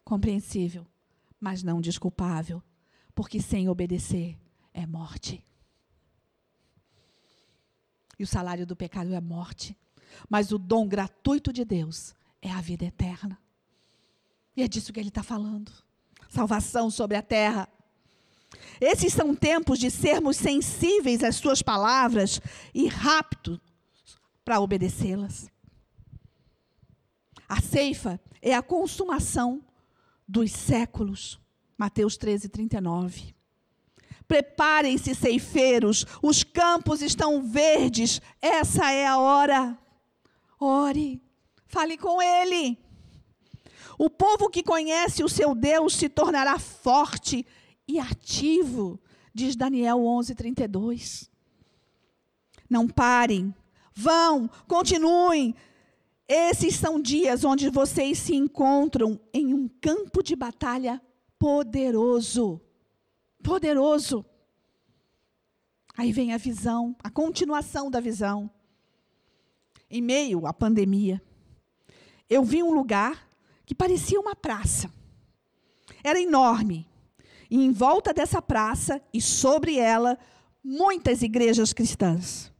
Compreensível, 0.04 0.86
mas 1.38 1.62
não 1.62 1.80
desculpável 1.80 2.62
porque 3.14 3.40
sem 3.40 3.68
obedecer 3.68 4.38
é 4.72 4.86
morte. 4.86 5.44
E 8.18 8.24
o 8.24 8.26
salário 8.26 8.66
do 8.66 8.76
pecado 8.76 9.14
é 9.14 9.20
morte. 9.20 9.76
Mas 10.28 10.52
o 10.52 10.58
dom 10.58 10.86
gratuito 10.86 11.52
de 11.52 11.64
Deus 11.64 12.14
é 12.40 12.50
a 12.50 12.60
vida 12.60 12.84
eterna. 12.84 13.38
E 14.56 14.62
é 14.62 14.68
disso 14.68 14.92
que 14.92 15.00
ele 15.00 15.08
está 15.08 15.22
falando. 15.22 15.72
Salvação 16.28 16.90
sobre 16.90 17.16
a 17.16 17.22
terra. 17.22 17.68
Esses 18.80 19.12
são 19.12 19.34
tempos 19.34 19.78
de 19.78 19.90
sermos 19.90 20.36
sensíveis 20.36 21.24
às 21.24 21.36
suas 21.36 21.62
palavras 21.62 22.40
e 22.74 22.86
rápidos 22.86 23.60
para 24.44 24.60
obedecê-las. 24.60 25.50
A 27.48 27.60
ceifa 27.60 28.20
é 28.40 28.54
a 28.54 28.62
consumação 28.62 29.62
dos 30.26 30.50
séculos. 30.50 31.38
Mateus 31.76 32.16
13, 32.16 32.48
39. 32.48 33.34
Preparem-se, 34.26 35.14
ceifeiros, 35.14 36.06
os 36.22 36.42
campos 36.42 37.02
estão 37.02 37.42
verdes, 37.42 38.20
essa 38.40 38.90
é 38.90 39.06
a 39.06 39.18
hora. 39.18 39.78
Ore, 40.58 41.20
fale 41.66 41.98
com 41.98 42.22
Ele. 42.22 42.78
O 43.98 44.08
povo 44.08 44.48
que 44.48 44.62
conhece 44.62 45.22
o 45.22 45.28
seu 45.28 45.54
Deus 45.54 45.94
se 45.94 46.08
tornará 46.08 46.58
forte 46.58 47.44
e 47.86 47.98
ativo, 47.98 48.98
diz 49.34 49.54
Daniel 49.54 50.04
11, 50.04 50.34
32. 50.34 51.30
Não 52.70 52.88
parem, 52.88 53.54
vão, 53.94 54.48
continuem. 54.66 55.54
Esses 56.28 56.76
são 56.76 57.00
dias 57.00 57.44
onde 57.44 57.68
vocês 57.68 58.18
se 58.18 58.34
encontram 58.34 59.20
em 59.32 59.52
um 59.52 59.68
campo 59.68 60.22
de 60.22 60.34
batalha 60.34 61.00
poderoso. 61.38 62.60
Poderoso. 63.42 64.24
Aí 65.96 66.12
vem 66.12 66.32
a 66.32 66.38
visão, 66.38 66.96
a 67.02 67.10
continuação 67.10 67.90
da 67.90 68.00
visão. 68.00 68.50
Em 69.90 70.00
meio 70.00 70.46
à 70.46 70.52
pandemia, 70.54 71.20
eu 72.30 72.42
vi 72.42 72.62
um 72.62 72.72
lugar 72.72 73.28
que 73.66 73.74
parecia 73.74 74.20
uma 74.20 74.34
praça. 74.34 74.90
Era 76.02 76.20
enorme. 76.20 76.88
E 77.50 77.56
em 77.56 77.72
volta 77.72 78.14
dessa 78.14 78.40
praça 78.40 79.02
e 79.12 79.20
sobre 79.20 79.78
ela, 79.78 80.18
muitas 80.64 81.22
igrejas 81.22 81.72
cristãs. 81.72 82.51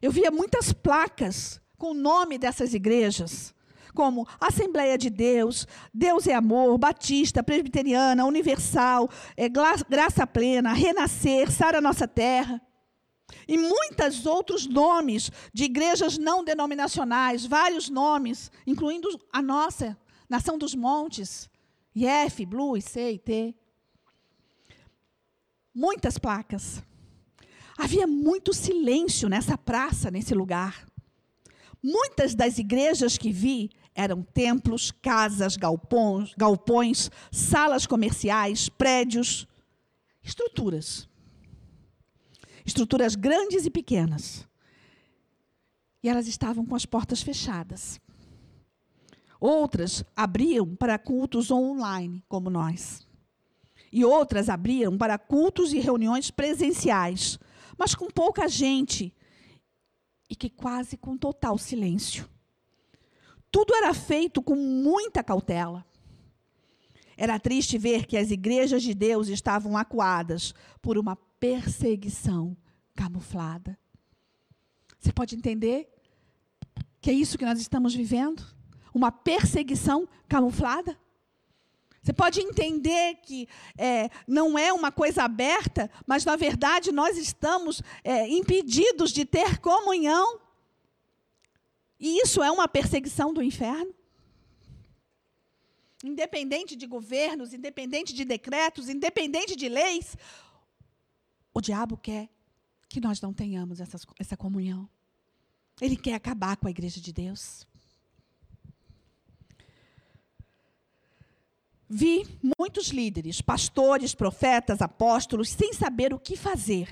Eu 0.00 0.10
via 0.10 0.30
muitas 0.30 0.72
placas 0.72 1.60
com 1.78 1.90
o 1.90 1.94
nome 1.94 2.38
dessas 2.38 2.74
igrejas 2.74 3.54
como 3.96 4.28
Assembleia 4.38 4.98
de 4.98 5.08
Deus, 5.08 5.66
Deus 5.92 6.26
é 6.26 6.34
Amor, 6.34 6.76
Batista, 6.76 7.42
Presbiteriana, 7.42 8.26
Universal, 8.26 9.08
é, 9.34 9.48
Graça 9.48 10.26
Plena, 10.26 10.74
Renascer, 10.74 11.50
Sara 11.50 11.80
Nossa 11.80 12.06
Terra. 12.06 12.60
E 13.48 13.56
muitos 13.56 14.26
outros 14.26 14.66
nomes 14.66 15.32
de 15.52 15.64
igrejas 15.64 16.18
não 16.18 16.44
denominacionais, 16.44 17.46
vários 17.46 17.88
nomes, 17.88 18.52
incluindo 18.66 19.08
a 19.32 19.40
nossa, 19.40 19.98
Nação 20.28 20.58
dos 20.58 20.74
Montes, 20.74 21.48
IF, 21.94 22.44
Blue, 22.44 22.80
C 22.80 23.18
T. 23.18 23.54
Muitas 25.74 26.18
placas. 26.18 26.82
Havia 27.76 28.06
muito 28.06 28.52
silêncio 28.54 29.28
nessa 29.28 29.58
praça, 29.58 30.10
nesse 30.10 30.34
lugar. 30.34 30.86
Muitas 31.82 32.34
das 32.34 32.58
igrejas 32.58 33.18
que 33.18 33.30
vi 33.30 33.70
eram 33.94 34.22
templos, 34.22 34.90
casas, 34.90 35.56
galpões, 35.56 36.34
galpões, 36.36 37.10
salas 37.30 37.86
comerciais, 37.86 38.68
prédios, 38.68 39.46
estruturas. 40.22 41.08
Estruturas 42.64 43.14
grandes 43.14 43.64
e 43.64 43.70
pequenas. 43.70 44.46
E 46.02 46.08
elas 46.08 46.26
estavam 46.26 46.64
com 46.64 46.74
as 46.74 46.86
portas 46.86 47.22
fechadas. 47.22 48.00
Outras 49.38 50.02
abriam 50.14 50.74
para 50.74 50.98
cultos 50.98 51.50
online, 51.50 52.22
como 52.28 52.50
nós. 52.50 53.06
E 53.92 54.04
outras 54.04 54.48
abriam 54.48 54.96
para 54.96 55.18
cultos 55.18 55.72
e 55.72 55.78
reuniões 55.78 56.30
presenciais, 56.30 57.38
mas 57.78 57.94
com 57.94 58.06
pouca 58.06 58.48
gente 58.48 59.14
e 60.28 60.34
que 60.34 60.50
quase 60.50 60.96
com 60.96 61.16
total 61.16 61.56
silêncio. 61.58 62.28
Tudo 63.50 63.74
era 63.74 63.94
feito 63.94 64.42
com 64.42 64.56
muita 64.56 65.22
cautela. 65.22 65.84
Era 67.16 67.38
triste 67.38 67.78
ver 67.78 68.06
que 68.06 68.16
as 68.16 68.30
igrejas 68.30 68.82
de 68.82 68.92
Deus 68.92 69.28
estavam 69.28 69.76
acuadas 69.76 70.54
por 70.82 70.98
uma 70.98 71.16
perseguição 71.16 72.56
camuflada. 72.94 73.78
Você 74.98 75.12
pode 75.12 75.34
entender 75.36 75.88
que 77.00 77.10
é 77.10 77.12
isso 77.12 77.38
que 77.38 77.44
nós 77.44 77.60
estamos 77.60 77.94
vivendo? 77.94 78.44
Uma 78.92 79.12
perseguição 79.12 80.08
camuflada? 80.28 80.98
Você 82.06 82.12
pode 82.12 82.40
entender 82.40 83.16
que 83.16 83.48
é, 83.76 84.08
não 84.28 84.56
é 84.56 84.72
uma 84.72 84.92
coisa 84.92 85.24
aberta, 85.24 85.90
mas 86.06 86.24
na 86.24 86.36
verdade 86.36 86.92
nós 86.92 87.18
estamos 87.18 87.82
é, 88.04 88.28
impedidos 88.28 89.10
de 89.10 89.24
ter 89.24 89.58
comunhão 89.58 90.40
e 91.98 92.22
isso 92.22 92.44
é 92.44 92.50
uma 92.52 92.68
perseguição 92.68 93.34
do 93.34 93.42
inferno? 93.42 93.92
Independente 96.04 96.76
de 96.76 96.86
governos, 96.86 97.52
independente 97.52 98.14
de 98.14 98.24
decretos, 98.24 98.88
independente 98.88 99.56
de 99.56 99.68
leis, 99.68 100.16
o 101.52 101.60
diabo 101.60 101.96
quer 101.96 102.28
que 102.88 103.00
nós 103.00 103.20
não 103.20 103.34
tenhamos 103.34 103.80
essa, 103.80 103.98
essa 104.16 104.36
comunhão. 104.36 104.88
Ele 105.80 105.96
quer 105.96 106.14
acabar 106.14 106.56
com 106.56 106.68
a 106.68 106.70
igreja 106.70 107.00
de 107.00 107.12
Deus. 107.12 107.66
Vi 111.88 112.26
muitos 112.58 112.88
líderes, 112.88 113.40
pastores, 113.40 114.14
profetas, 114.14 114.82
apóstolos, 114.82 115.50
sem 115.50 115.72
saber 115.72 116.12
o 116.12 116.18
que 116.18 116.36
fazer. 116.36 116.88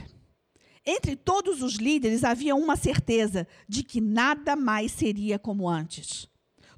Entre 0.87 1.17
todos 1.17 1.63
os 1.63 1.75
líderes 1.75 2.25
havia 2.25 2.55
uma 2.55 2.77
certeza 2.77 3.47
de 3.67 3.83
que 3.83 4.01
nada 4.01 4.55
mais 4.55 4.93
seria 4.93 5.39
como 5.39 5.69
antes. 5.69 6.29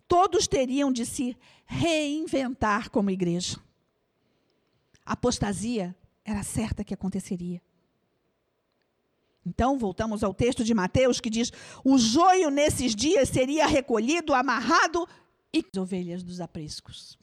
Todos 0.07 0.47
teriam 0.47 0.93
de 0.93 1.05
se 1.05 1.37
reinventar 1.65 2.91
como 2.91 3.11
igreja. 3.11 3.59
A 5.05 5.13
apostasia 5.13 5.95
era 6.25 6.43
certa 6.43 6.85
que 6.85 6.95
aconteceria. 6.95 7.61
Então, 9.45 9.79
voltamos 9.79 10.25
ao 10.25 10.35
texto 10.35 10.65
de 10.65 10.75
Mateus 10.75 11.21
que 11.21 11.31
diz: 11.31 11.53
o 11.85 11.99
joio 11.99 12.51
nesses 12.51 12.95
dias 12.95 13.29
seria 13.29 13.67
recolhido, 13.67 14.35
amarrado 14.35 15.09
e 15.53 15.65
as 15.73 15.81
ovelhas 15.81 16.23
dos 16.23 16.41
apriscos. 16.41 17.17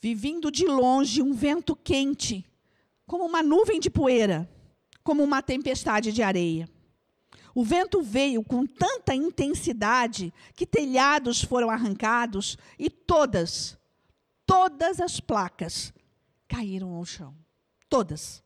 Vivindo 0.00 0.50
de 0.50 0.66
longe 0.66 1.20
um 1.20 1.32
vento 1.32 1.76
quente, 1.76 2.44
como 3.06 3.24
uma 3.24 3.42
nuvem 3.42 3.78
de 3.78 3.90
poeira, 3.90 4.48
como 5.02 5.22
uma 5.22 5.42
tempestade 5.42 6.12
de 6.12 6.22
areia. 6.22 6.68
O 7.54 7.64
vento 7.64 8.00
veio 8.00 8.42
com 8.42 8.64
tanta 8.64 9.14
intensidade 9.14 10.32
que 10.54 10.64
telhados 10.64 11.42
foram 11.42 11.68
arrancados 11.68 12.56
e 12.78 12.88
todas, 12.88 13.76
todas 14.46 15.00
as 15.00 15.20
placas 15.20 15.92
caíram 16.48 16.94
ao 16.94 17.04
chão. 17.04 17.34
Todas. 17.88 18.42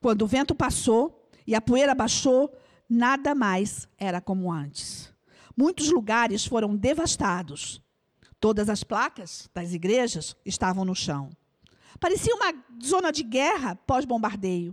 Quando 0.00 0.22
o 0.22 0.26
vento 0.26 0.54
passou 0.54 1.28
e 1.46 1.54
a 1.54 1.60
poeira 1.60 1.94
baixou, 1.94 2.54
nada 2.88 3.34
mais 3.34 3.88
era 3.98 4.20
como 4.20 4.52
antes. 4.52 5.12
Muitos 5.56 5.90
lugares 5.90 6.44
foram 6.44 6.76
devastados. 6.76 7.82
Todas 8.46 8.68
as 8.68 8.84
placas 8.84 9.50
das 9.52 9.72
igrejas 9.72 10.36
estavam 10.44 10.84
no 10.84 10.94
chão. 10.94 11.30
Parecia 11.98 12.32
uma 12.32 12.54
zona 12.80 13.10
de 13.10 13.24
guerra 13.24 13.74
pós-bombardeio. 13.74 14.72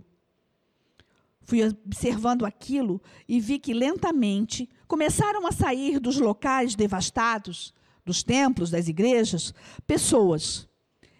Fui 1.42 1.60
observando 1.84 2.46
aquilo 2.46 3.02
e 3.28 3.40
vi 3.40 3.58
que 3.58 3.74
lentamente 3.74 4.70
começaram 4.86 5.44
a 5.44 5.50
sair 5.50 5.98
dos 5.98 6.20
locais 6.20 6.76
devastados, 6.76 7.74
dos 8.06 8.22
templos, 8.22 8.70
das 8.70 8.86
igrejas, 8.86 9.52
pessoas. 9.88 10.68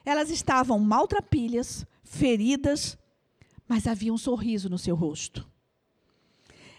Elas 0.05 0.31
estavam 0.31 0.79
maltrapilhas, 0.79 1.85
feridas, 2.05 2.97
mas 3.67 3.89
havia 3.89 4.15
um 4.15 4.19
sorriso 4.19 4.71
no 4.71 4.79
seu 4.79 4.95
rosto. 4.95 5.45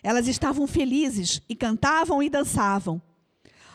Elas 0.01 0.29
estavam 0.29 0.67
felizes 0.67 1.41
e 1.49 1.53
cantavam 1.53 2.23
e 2.23 2.29
dançavam. 2.29 3.01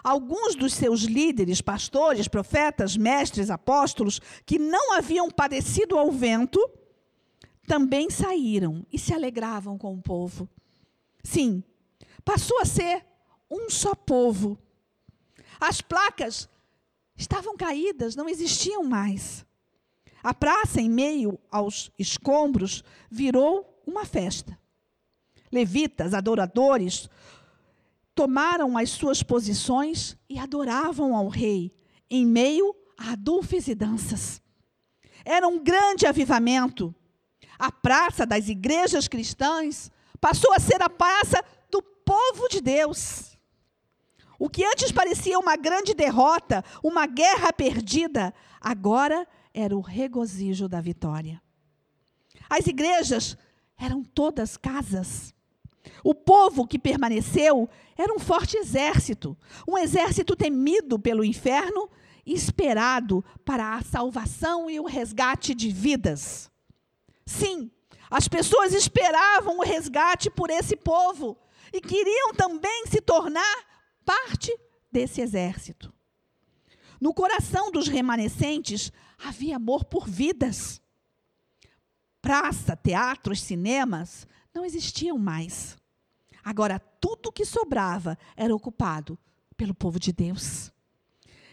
Alguns 0.03 0.55
dos 0.55 0.73
seus 0.73 1.03
líderes, 1.03 1.61
pastores, 1.61 2.29
profetas, 2.29 2.97
mestres, 2.97 3.51
apóstolos, 3.51 4.21
que 4.47 4.59
não 4.59 4.95
haviam 4.95 5.31
padecido 5.31 5.99
ao 5.99 6.11
vento, 6.11 6.59
também 7.67 8.11
saíram 8.11 8.85
e 8.93 8.99
se 8.99 9.15
alegravam 9.15 9.79
com 9.79 9.95
o 9.95 10.03
povo. 10.03 10.49
Sim, 11.23 11.63
passou 12.25 12.59
a 12.61 12.65
ser 12.65 13.05
um 13.51 13.69
só 13.69 13.95
povo. 13.95 14.59
As 15.61 15.81
placas 15.81 16.49
estavam 17.17 17.57
caídas, 17.57 18.17
não 18.17 18.29
existiam 18.29 18.83
mais. 18.83 19.45
A 20.23 20.35
praça, 20.35 20.81
em 20.81 20.89
meio 20.89 21.39
aos 21.51 21.91
escombros, 21.99 22.83
virou 23.11 23.83
uma 23.87 24.05
festa. 24.05 24.59
Levitas, 25.53 26.15
adoradores, 26.15 27.09
tomaram 28.15 28.77
as 28.77 28.91
suas 28.91 29.23
posições 29.23 30.17
e 30.29 30.39
adoravam 30.39 31.17
ao 31.17 31.29
rei, 31.29 31.73
em 32.11 32.27
meio 32.27 32.75
a 32.99 33.13
adufes 33.13 33.69
e 33.69 33.75
danças. 33.75 34.43
Era 35.25 35.47
um 35.47 35.63
grande 35.63 36.07
avivamento 36.07 36.95
a 37.61 37.71
praça 37.71 38.25
das 38.25 38.49
igrejas 38.49 39.07
cristãs 39.07 39.93
passou 40.19 40.51
a 40.55 40.59
ser 40.59 40.83
a 40.83 40.89
praça 40.89 41.45
do 41.71 41.83
povo 41.83 42.49
de 42.49 42.59
Deus. 42.59 43.39
O 44.39 44.49
que 44.49 44.65
antes 44.65 44.91
parecia 44.91 45.39
uma 45.39 45.57
grande 45.57 45.93
derrota, 45.93 46.65
uma 46.83 47.07
guerra 47.07 47.53
perdida, 47.53 48.33
agora 48.59 49.29
era 49.53 49.77
o 49.77 49.83
regozijo 49.83 50.67
da 50.67 50.81
vitória. 50.81 51.43
As 52.49 52.67
igrejas 52.67 53.37
eram 53.77 54.03
todas 54.03 54.57
casas. 54.57 55.35
O 56.03 56.15
povo 56.15 56.67
que 56.67 56.79
permaneceu 56.79 57.69
era 58.01 58.15
um 58.15 58.19
forte 58.19 58.57
exército, 58.57 59.37
um 59.69 59.77
exército 59.77 60.35
temido 60.35 60.99
pelo 60.99 61.23
inferno 61.23 61.91
esperado 62.25 63.23
para 63.45 63.75
a 63.75 63.83
salvação 63.83 64.71
e 64.71 64.81
o 64.81 64.87
resgate 64.87 65.55
de 65.55 65.71
vidas. 65.71 66.51
Sim, 67.27 67.71
as 68.11 68.27
pessoas 68.27 68.73
esperavam 68.73 69.59
o 69.59 69.63
resgate 69.63 70.31
por 70.31 70.49
esse 70.49 70.77
povo 70.77 71.37
e 71.73 71.81
queriam 71.81 72.33
também 72.35 72.87
se 72.87 73.01
tornar 73.01 73.57
parte 74.05 74.51
desse 74.91 75.21
exército. 75.21 75.93
No 77.01 77.13
coração 77.13 77.71
dos 77.71 77.87
remanescentes 77.87 78.91
havia 79.19 79.57
amor 79.57 79.85
por 79.85 80.09
vidas. 80.09 80.81
Praça, 82.23 82.77
teatros, 82.77 83.43
cinemas 83.43 84.27
não 84.55 84.65
existiam 84.65 85.19
mais. 85.19 85.80
Agora, 86.45 86.79
tudo 86.79 87.33
que 87.33 87.45
sobrava 87.45 88.17
era 88.37 88.55
ocupado 88.55 89.19
pelo 89.57 89.75
povo 89.75 89.99
de 89.99 90.13
Deus. 90.13 90.73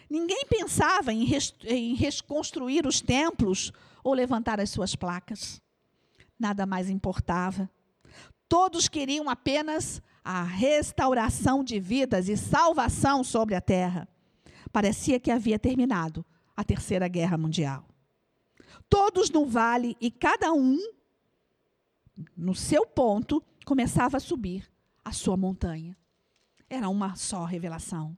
Ninguém 0.10 0.46
pensava 0.50 1.12
em, 1.12 1.28
em 1.66 1.96
reconstruir 1.96 2.88
os 2.88 3.02
templos 3.02 3.72
ou 4.04 4.14
levantar 4.14 4.60
as 4.60 4.70
suas 4.70 4.96
placas 4.96 5.62
nada 6.40 6.66
mais 6.66 6.90
importava. 6.90 7.70
Todos 8.48 8.88
queriam 8.88 9.30
apenas 9.30 10.02
a 10.24 10.44
restauração 10.44 11.64
de 11.64 11.80
vidas 11.80 12.30
e 12.30 12.38
salvação 12.38 13.24
sobre 13.24 13.56
a 13.56 13.62
terra. 13.62 14.08
Parecia 14.72 15.20
que 15.20 15.32
havia 15.32 15.58
terminado 15.58 16.26
a 16.56 16.64
Terceira 16.64 17.08
Guerra 17.08 17.38
Mundial. 17.38 17.86
Todos 18.90 19.30
no 19.30 19.46
vale 19.46 19.96
e 20.00 20.10
cada 20.12 20.54
um, 20.54 20.78
no 22.36 22.56
seu 22.56 22.86
ponto, 22.86 23.44
começava 23.66 24.18
a 24.18 24.20
subir 24.20 24.70
a 25.08 25.12
sua 25.12 25.36
montanha. 25.36 25.98
Era 26.70 26.90
uma 26.90 27.16
só 27.16 27.46
revelação. 27.46 28.18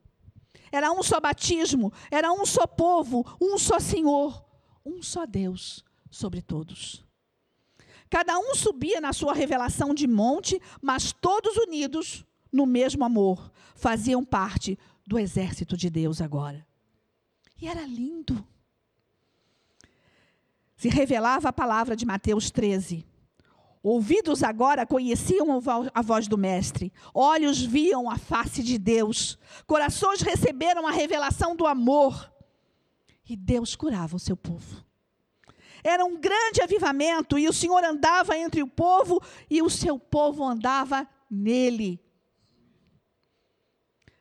Era 0.72 0.92
um 0.92 1.02
só 1.02 1.20
batismo, 1.20 1.92
era 2.10 2.32
um 2.32 2.46
só 2.46 2.66
povo, 2.66 3.24
um 3.40 3.58
só 3.58 3.80
Senhor, 3.80 4.44
um 4.84 5.02
só 5.02 5.26
Deus 5.26 5.84
sobre 6.10 6.40
todos. 6.40 7.04
Cada 8.08 8.38
um 8.38 8.54
subia 8.54 9.00
na 9.00 9.12
sua 9.12 9.32
revelação 9.32 9.94
de 9.94 10.06
monte, 10.06 10.60
mas 10.80 11.12
todos 11.12 11.56
unidos 11.56 12.24
no 12.52 12.66
mesmo 12.66 13.04
amor, 13.04 13.50
faziam 13.74 14.24
parte 14.24 14.78
do 15.06 15.18
exército 15.18 15.76
de 15.76 15.88
Deus 15.88 16.20
agora. 16.20 16.66
E 17.60 17.68
era 17.68 17.82
lindo. 17.82 18.44
Se 20.76 20.88
revelava 20.88 21.50
a 21.50 21.52
palavra 21.52 21.94
de 21.94 22.06
Mateus 22.06 22.50
13. 22.50 23.06
Ouvidos 23.82 24.42
agora 24.42 24.84
conheciam 24.84 25.58
a 25.94 26.02
voz 26.02 26.28
do 26.28 26.36
Mestre, 26.36 26.92
olhos 27.14 27.62
viam 27.62 28.10
a 28.10 28.18
face 28.18 28.62
de 28.62 28.76
Deus, 28.76 29.38
corações 29.66 30.20
receberam 30.20 30.86
a 30.86 30.90
revelação 30.90 31.56
do 31.56 31.66
amor, 31.66 32.30
e 33.26 33.34
Deus 33.34 33.74
curava 33.74 34.16
o 34.16 34.18
seu 34.18 34.36
povo. 34.36 34.84
Era 35.82 36.04
um 36.04 36.20
grande 36.20 36.60
avivamento 36.60 37.38
e 37.38 37.48
o 37.48 37.52
Senhor 37.54 37.82
andava 37.82 38.36
entre 38.36 38.62
o 38.62 38.66
povo 38.66 39.18
e 39.48 39.62
o 39.62 39.70
seu 39.70 39.98
povo 39.98 40.44
andava 40.44 41.08
nele. 41.30 41.98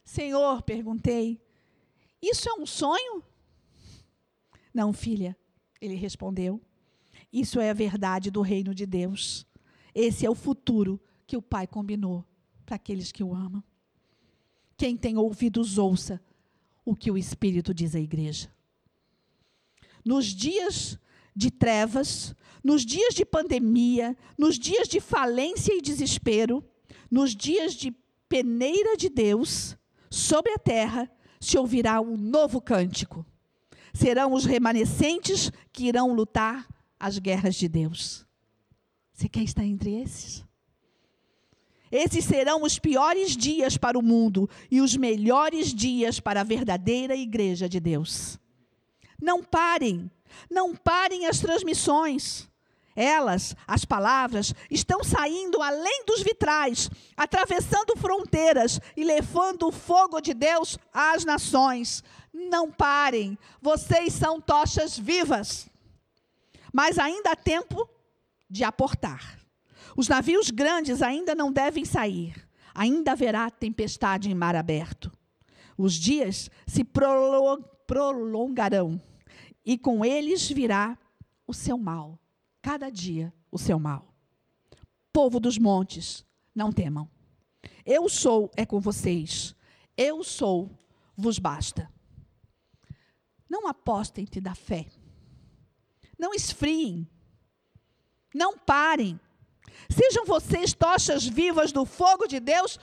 Senhor, 0.06 0.62
perguntei, 0.62 1.42
isso 2.22 2.48
é 2.50 2.54
um 2.54 2.66
sonho? 2.66 3.22
Não, 4.74 4.94
filha, 4.94 5.36
ele 5.82 5.96
respondeu. 5.96 6.62
Isso 7.32 7.60
é 7.60 7.70
a 7.70 7.74
verdade 7.74 8.32
do 8.32 8.42
reino 8.42 8.74
de 8.74 8.86
Deus. 8.86 9.46
Esse 9.94 10.26
é 10.26 10.30
o 10.30 10.36
futuro 10.36 11.00
que 11.26 11.38
o 11.38 11.42
Pai 11.42 11.68
combinou 11.68 12.26
para 12.66 12.76
aqueles 12.76 13.12
que 13.12 13.24
o 13.24 13.34
amam. 13.34 13.64
Quem 14.78 14.96
tem 14.96 15.18
ouvidos, 15.18 15.78
ouça 15.78 16.22
o 16.86 16.96
que 16.96 17.12
o 17.12 17.18
Espírito 17.18 17.74
diz 17.74 17.96
à 17.96 18.00
igreja. 18.00 18.52
Nos 20.04 20.28
dias 20.28 20.98
de 21.36 21.52
trevas, 21.52 22.34
nos 22.64 22.86
dias 22.86 23.14
de 23.14 23.26
pandemia, 23.26 24.18
nos 24.38 24.58
dias 24.58 24.88
de 24.88 25.00
falência 25.00 25.74
e 25.74 25.82
desespero, 25.82 26.64
nos 27.10 27.36
dias 27.36 27.74
de 27.74 27.92
peneira 28.28 28.96
de 28.96 29.10
Deus, 29.10 29.78
sobre 30.10 30.54
a 30.54 30.58
terra 30.58 31.10
se 31.40 31.58
ouvirá 31.58 32.02
um 32.02 32.18
novo 32.18 32.62
cântico. 32.62 33.26
Serão 33.94 34.34
os 34.34 34.46
remanescentes 34.46 35.52
que 35.72 35.88
irão 35.88 36.14
lutar 36.14 36.68
as 37.00 37.18
guerras 37.18 37.56
de 37.56 37.68
Deus. 37.68 38.26
Você 39.20 39.28
quer 39.28 39.44
estar 39.44 39.66
entre 39.66 40.02
esses? 40.02 40.46
Esses 41.92 42.24
serão 42.24 42.64
os 42.64 42.80
piores 42.80 43.36
dias 43.36 43.76
para 43.76 44.00
o 44.00 44.02
mundo 44.02 44.50
e 44.72 44.80
os 44.80 44.96
melhores 44.96 45.74
dias 45.74 46.22
para 46.22 46.40
a 46.40 46.46
verdadeira 46.46 47.18
igreja 47.18 47.68
de 47.68 47.82
Deus. 47.82 48.40
Não 49.22 49.44
parem, 49.44 50.10
não 50.50 50.74
parem 50.74 51.26
as 51.26 51.38
transmissões. 51.40 52.48
Elas, 52.96 53.58
as 53.68 53.84
palavras, 53.84 54.56
estão 54.72 55.04
saindo 55.04 55.62
além 55.62 56.06
dos 56.06 56.22
vitrais, 56.22 56.90
atravessando 57.18 57.98
fronteiras 57.98 58.80
e 58.96 59.04
levando 59.04 59.68
o 59.68 59.72
fogo 59.74 60.22
de 60.22 60.34
Deus 60.34 60.78
às 60.94 61.26
nações. 61.26 62.06
Não 62.32 62.72
parem, 62.72 63.38
vocês 63.62 64.14
são 64.14 64.40
tochas 64.40 64.98
vivas. 64.98 65.70
Mas 66.72 66.98
ainda 66.98 67.32
há 67.32 67.36
tempo 67.36 67.99
de 68.50 68.64
aportar. 68.64 69.40
Os 69.96 70.08
navios 70.08 70.50
grandes 70.50 71.02
ainda 71.02 71.36
não 71.36 71.52
devem 71.52 71.86
sair. 71.86 72.48
Ainda 72.74 73.12
haverá 73.12 73.50
tempestade 73.50 74.30
em 74.30 74.36
mar 74.36 74.56
aberto. 74.56 75.12
Os 75.78 75.94
dias 75.94 76.50
se 76.68 76.84
prolongarão 76.84 79.02
e 79.66 79.78
com 79.78 80.04
eles 80.04 80.50
virá 80.50 80.98
o 81.46 81.54
seu 81.54 81.78
mal. 81.78 82.20
Cada 82.62 82.90
dia 82.90 83.34
o 83.52 83.58
seu 83.58 83.80
mal. 83.80 84.14
Povo 85.12 85.40
dos 85.40 85.58
montes, 85.58 86.26
não 86.54 86.72
temam. 86.72 87.10
Eu 87.86 88.08
sou 88.08 88.52
é 88.56 88.66
com 88.66 88.80
vocês. 88.80 89.56
Eu 89.98 90.24
sou 90.24 90.70
vos 91.16 91.40
basta. 91.40 91.92
Não 93.50 93.68
apostem-te 93.68 94.40
da 94.40 94.54
fé. 94.54 94.86
Não 96.18 96.34
esfriem. 96.34 97.08
Não 98.34 98.58
parem. 98.58 99.20
Sejam 99.90 100.26
vocês 100.26 100.74
tochas 100.74 101.26
vivas 101.26 101.72
do 101.72 101.86
fogo 101.86 102.28
de 102.28 102.40
Deus 102.40 102.80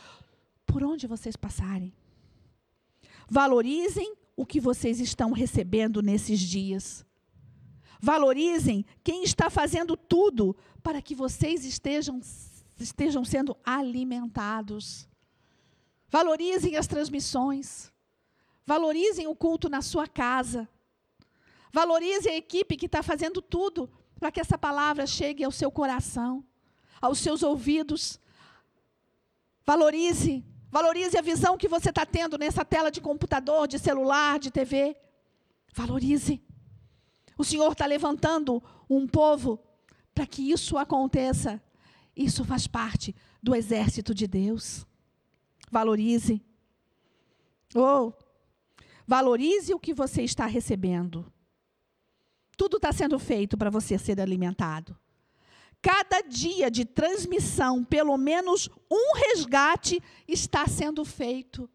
por 0.66 0.82
onde 0.82 1.06
vocês 1.06 1.36
passarem. 1.36 1.92
Valorizem 3.28 4.14
o 4.36 4.44
que 4.44 4.60
vocês 4.60 5.00
estão 5.00 5.32
recebendo 5.32 6.02
nesses 6.02 6.40
dias. 6.40 7.04
Valorizem 8.00 8.84
quem 9.02 9.22
está 9.24 9.48
fazendo 9.48 9.96
tudo 9.96 10.56
para 10.82 11.00
que 11.00 11.14
vocês 11.14 11.64
estejam, 11.64 12.20
estejam 12.78 13.24
sendo 13.24 13.56
alimentados. 13.64 15.08
Valorizem 16.08 16.76
as 16.76 16.86
transmissões. 16.86 17.92
Valorizem 18.64 19.26
o 19.26 19.34
culto 19.34 19.68
na 19.68 19.80
sua 19.80 20.06
casa. 20.06 20.68
Valorizem 21.72 22.32
a 22.32 22.36
equipe 22.36 22.76
que 22.76 22.86
está 22.86 23.02
fazendo 23.02 23.40
tudo 23.40 23.90
para 24.18 24.30
que 24.30 24.40
essa 24.40 24.56
palavra 24.56 25.06
chegue 25.06 25.44
ao 25.44 25.52
seu 25.52 25.70
coração 25.70 26.44
aos 27.00 27.18
seus 27.18 27.42
ouvidos. 27.42 28.20
Valorize, 29.64 30.44
valorize 30.70 31.16
a 31.16 31.22
visão 31.22 31.56
que 31.56 31.68
você 31.68 31.90
está 31.90 32.06
tendo 32.06 32.38
nessa 32.38 32.64
tela 32.64 32.90
de 32.90 33.00
computador, 33.00 33.66
de 33.66 33.78
celular, 33.78 34.38
de 34.38 34.50
TV. 34.50 34.96
Valorize. 35.74 36.42
O 37.36 37.44
Senhor 37.44 37.72
está 37.72 37.86
levantando 37.86 38.62
um 38.88 39.06
povo 39.06 39.60
para 40.14 40.26
que 40.26 40.50
isso 40.50 40.78
aconteça. 40.78 41.62
Isso 42.14 42.44
faz 42.44 42.66
parte 42.66 43.14
do 43.42 43.54
exército 43.54 44.14
de 44.14 44.26
Deus. 44.26 44.86
Valorize. 45.70 46.42
Oh, 47.74 48.12
valorize 49.06 49.74
o 49.74 49.78
que 49.78 49.92
você 49.92 50.22
está 50.22 50.46
recebendo. 50.46 51.30
Tudo 52.56 52.76
está 52.76 52.92
sendo 52.92 53.18
feito 53.18 53.56
para 53.56 53.70
você 53.70 53.98
ser 53.98 54.20
alimentado 54.20 54.96
cada 55.86 56.20
dia 56.20 56.68
de 56.68 56.84
transmissão, 56.84 57.84
pelo 57.84 58.16
menos 58.16 58.68
um 58.90 59.14
resgate 59.14 60.02
está 60.26 60.66
sendo 60.66 61.04
feito. 61.04 61.70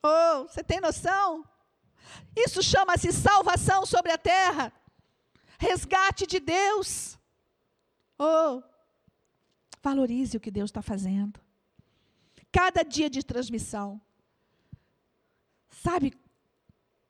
Oh, 0.00 0.44
você 0.44 0.62
tem 0.62 0.80
noção? 0.80 1.44
Isso 2.36 2.62
chama-se 2.62 3.12
salvação 3.12 3.84
sobre 3.84 4.12
a 4.12 4.18
terra. 4.18 4.72
Resgate 5.58 6.28
de 6.28 6.38
Deus. 6.38 7.18
Oh, 8.16 8.62
valorize 9.82 10.36
o 10.36 10.40
que 10.40 10.52
Deus 10.52 10.70
está 10.70 10.80
fazendo. 10.80 11.40
Cada 12.52 12.84
dia 12.84 13.10
de 13.10 13.24
transmissão. 13.24 14.00
Sabe, 15.70 16.14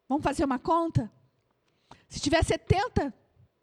vamos 0.09 0.24
fazer 0.24 0.47
uma 0.47 0.59
conta? 0.59 1.12
Se 2.11 2.21
tiver 2.21 2.45
70 2.45 3.15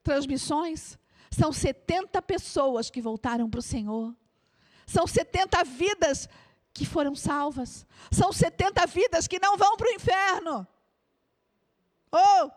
transmissões, 0.01 0.97
são 1.29 1.51
70 1.51 2.21
pessoas 2.21 2.89
que 2.89 3.01
voltaram 3.01 3.49
para 3.49 3.59
o 3.59 3.63
Senhor. 3.63 4.15
São 4.87 5.05
70 5.05 5.63
vidas 5.65 6.29
que 6.73 6.85
foram 6.85 7.13
salvas. 7.13 7.85
São 8.09 8.31
70 8.31 8.87
vidas 8.87 9.27
que 9.27 9.37
não 9.37 9.57
vão 9.57 9.75
para 9.75 9.89
o 9.89 9.93
inferno. 9.93 10.67
Oh! 12.09 12.49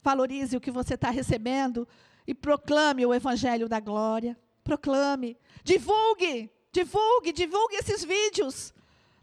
Valorize 0.00 0.56
o 0.56 0.60
que 0.60 0.70
você 0.70 0.94
está 0.94 1.10
recebendo 1.10 1.86
e 2.24 2.32
proclame 2.32 3.04
o 3.04 3.12
Evangelho 3.12 3.68
da 3.68 3.80
Glória. 3.80 4.38
Proclame. 4.62 5.36
Divulgue, 5.64 6.48
divulgue, 6.70 7.32
divulgue 7.32 7.74
esses 7.74 8.04
vídeos. 8.04 8.72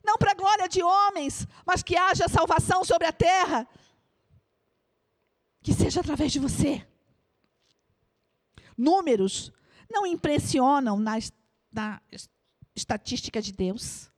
Não 0.03 0.17
para 0.17 0.31
a 0.31 0.35
glória 0.35 0.67
de 0.67 0.83
homens, 0.83 1.47
mas 1.65 1.81
que 1.81 1.95
haja 1.95 2.27
salvação 2.27 2.83
sobre 2.83 3.07
a 3.07 3.13
terra. 3.13 3.65
Que 5.63 5.73
seja 5.73 6.01
através 6.01 6.31
de 6.31 6.39
você. 6.39 6.85
Números 8.77 9.51
não 9.89 10.05
impressionam 10.05 10.99
na, 10.99 11.17
na 11.71 12.01
estatística 12.75 13.41
de 13.41 13.51
Deus. 13.51 14.11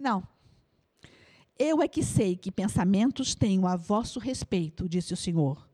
Não. 0.00 0.26
Eu 1.58 1.82
é 1.82 1.88
que 1.88 2.04
sei 2.04 2.36
que 2.36 2.52
pensamentos 2.52 3.34
tenho 3.34 3.66
a 3.66 3.76
vosso 3.76 4.20
respeito, 4.20 4.88
disse 4.88 5.12
o 5.12 5.16
Senhor, 5.16 5.68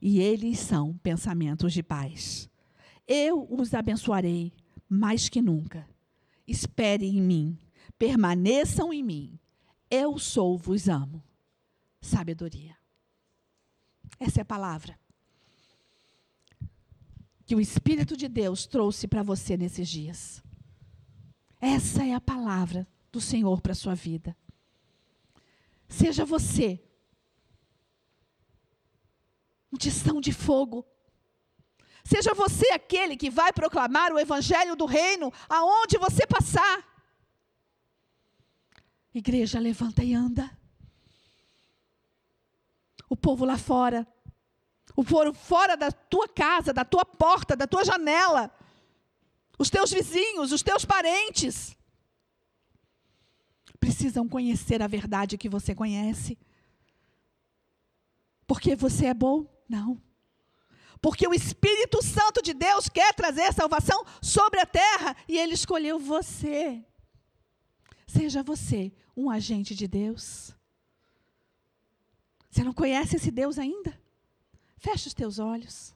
e 0.00 0.18
eles 0.18 0.58
são 0.58 0.96
pensamentos 0.96 1.74
de 1.74 1.82
paz. 1.82 2.48
Eu 3.06 3.46
os 3.50 3.74
abençoarei 3.74 4.52
mais 4.88 5.28
que 5.28 5.42
nunca. 5.42 5.86
Esperem 6.46 7.18
em 7.18 7.22
mim, 7.22 7.58
permaneçam 7.98 8.92
em 8.92 9.02
mim. 9.02 9.38
Eu 9.90 10.18
sou, 10.18 10.56
vos 10.56 10.88
amo. 10.88 11.22
Sabedoria. 12.00 12.79
Essa 14.20 14.40
é 14.40 14.42
a 14.42 14.44
palavra 14.44 15.00
que 17.46 17.56
o 17.56 17.60
Espírito 17.60 18.16
de 18.16 18.28
Deus 18.28 18.64
trouxe 18.64 19.08
para 19.08 19.24
você 19.24 19.56
nesses 19.56 19.88
dias. 19.88 20.40
Essa 21.60 22.04
é 22.04 22.14
a 22.14 22.20
palavra 22.20 22.86
do 23.10 23.20
Senhor 23.20 23.60
para 23.60 23.72
a 23.72 23.74
sua 23.74 23.94
vida. 23.94 24.36
Seja 25.88 26.24
você 26.24 26.80
um 29.72 29.76
tistão 29.76 30.20
de 30.20 30.32
fogo. 30.32 30.86
Seja 32.04 32.34
você 32.34 32.70
aquele 32.72 33.16
que 33.16 33.30
vai 33.30 33.52
proclamar 33.52 34.12
o 34.12 34.18
evangelho 34.18 34.76
do 34.76 34.86
reino 34.86 35.32
aonde 35.48 35.98
você 35.98 36.26
passar. 36.26 36.86
Igreja, 39.12 39.58
levanta 39.58 40.04
e 40.04 40.14
anda. 40.14 40.56
O 43.10 43.16
povo 43.16 43.44
lá 43.44 43.58
fora 43.58 44.06
o 44.96 45.02
foro 45.02 45.32
fora 45.32 45.76
da 45.76 45.90
tua 45.90 46.28
casa, 46.28 46.72
da 46.72 46.84
tua 46.84 47.04
porta, 47.04 47.56
da 47.56 47.66
tua 47.66 47.84
janela, 47.84 48.50
os 49.58 49.70
teus 49.70 49.90
vizinhos, 49.92 50.52
os 50.52 50.62
teus 50.62 50.84
parentes, 50.84 51.76
precisam 53.78 54.28
conhecer 54.28 54.82
a 54.82 54.86
verdade 54.86 55.38
que 55.38 55.48
você 55.48 55.74
conhece. 55.74 56.38
Porque 58.46 58.74
você 58.74 59.06
é 59.06 59.14
bom? 59.14 59.46
Não. 59.68 60.00
Porque 61.00 61.26
o 61.26 61.32
Espírito 61.32 62.02
Santo 62.02 62.42
de 62.42 62.52
Deus 62.52 62.88
quer 62.88 63.14
trazer 63.14 63.54
salvação 63.54 64.04
sobre 64.20 64.60
a 64.60 64.66
terra 64.66 65.16
e 65.26 65.38
ele 65.38 65.54
escolheu 65.54 65.98
você. 65.98 66.84
Seja 68.06 68.42
você 68.42 68.92
um 69.16 69.30
agente 69.30 69.74
de 69.74 69.86
Deus. 69.86 70.54
Você 72.50 72.64
não 72.64 72.72
conhece 72.72 73.16
esse 73.16 73.30
Deus 73.30 73.58
ainda? 73.58 73.98
Feche 74.76 75.08
os 75.08 75.14
teus 75.14 75.38
olhos. 75.38 75.94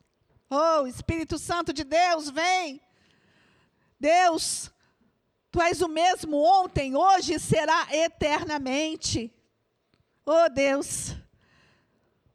Oh, 0.48 0.86
Espírito 0.86 1.38
Santo 1.38 1.72
de 1.72 1.82
Deus, 1.82 2.30
vem. 2.30 2.80
Deus, 3.98 4.70
tu 5.50 5.60
és 5.60 5.80
o 5.80 5.88
mesmo 5.88 6.36
ontem, 6.36 6.94
hoje 6.94 7.38
será 7.40 7.88
eternamente. 7.90 9.32
Oh, 10.24 10.48
Deus. 10.48 11.16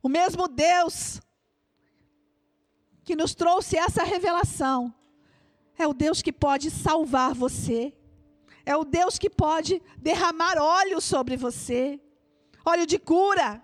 O 0.04 0.10
mesmo 0.10 0.48
Deus 0.48 1.22
que 3.04 3.16
nos 3.16 3.34
trouxe 3.34 3.78
essa 3.78 4.04
revelação 4.04 4.94
é 5.78 5.88
o 5.88 5.94
Deus 5.94 6.22
que 6.22 6.34
pode 6.34 6.70
salvar 6.70 7.34
você. 7.34 7.94
É 8.66 8.76
o 8.76 8.84
Deus 8.84 9.18
que 9.18 9.30
pode 9.30 9.82
derramar 9.98 10.58
óleo 10.58 11.00
sobre 11.00 11.38
você. 11.38 12.00
Óleo 12.66 12.86
de 12.86 13.00
cura. 13.00 13.64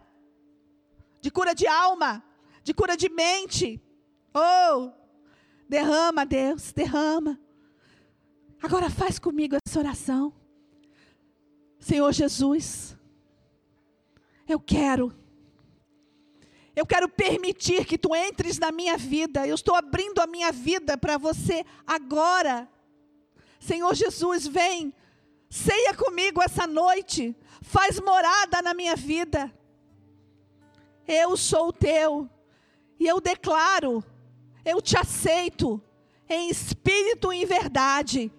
De 1.25 1.31
cura 1.31 1.55
de 1.55 1.65
alma 1.65 2.23
de 2.65 2.73
cura 2.73 2.97
de 2.97 3.09
mente. 3.09 3.79
Oh, 4.33 4.91
derrama, 5.69 6.25
Deus, 6.25 6.71
derrama. 6.71 7.39
Agora 8.61 8.89
faz 8.89 9.19
comigo 9.19 9.55
essa 9.63 9.79
oração. 9.79 10.33
Senhor 11.79 12.11
Jesus, 12.11 12.97
eu 14.47 14.59
quero. 14.59 15.15
Eu 16.75 16.87
quero 16.87 17.07
permitir 17.07 17.85
que 17.85 17.99
tu 17.99 18.15
entres 18.15 18.57
na 18.57 18.71
minha 18.71 18.97
vida. 18.97 19.47
Eu 19.47 19.53
estou 19.53 19.75
abrindo 19.75 20.19
a 20.19 20.27
minha 20.27 20.51
vida 20.51 20.97
para 20.97 21.17
você 21.17 21.63
agora. 21.85 22.67
Senhor 23.59 23.93
Jesus, 23.93 24.47
vem. 24.47 24.91
Ceia 25.49 25.93
comigo 25.93 26.41
essa 26.41 26.65
noite. 26.65 27.35
Faz 27.61 27.99
morada 27.99 28.59
na 28.63 28.73
minha 28.73 28.95
vida. 28.95 29.53
Eu 31.07 31.35
sou 31.37 31.71
teu. 31.71 32.29
E 32.99 33.07
eu 33.07 33.19
declaro, 33.19 34.03
eu 34.63 34.81
te 34.81 34.97
aceito 34.97 35.81
em 36.29 36.49
espírito 36.49 37.31
e 37.31 37.43
em 37.43 37.45
verdade. 37.45 38.31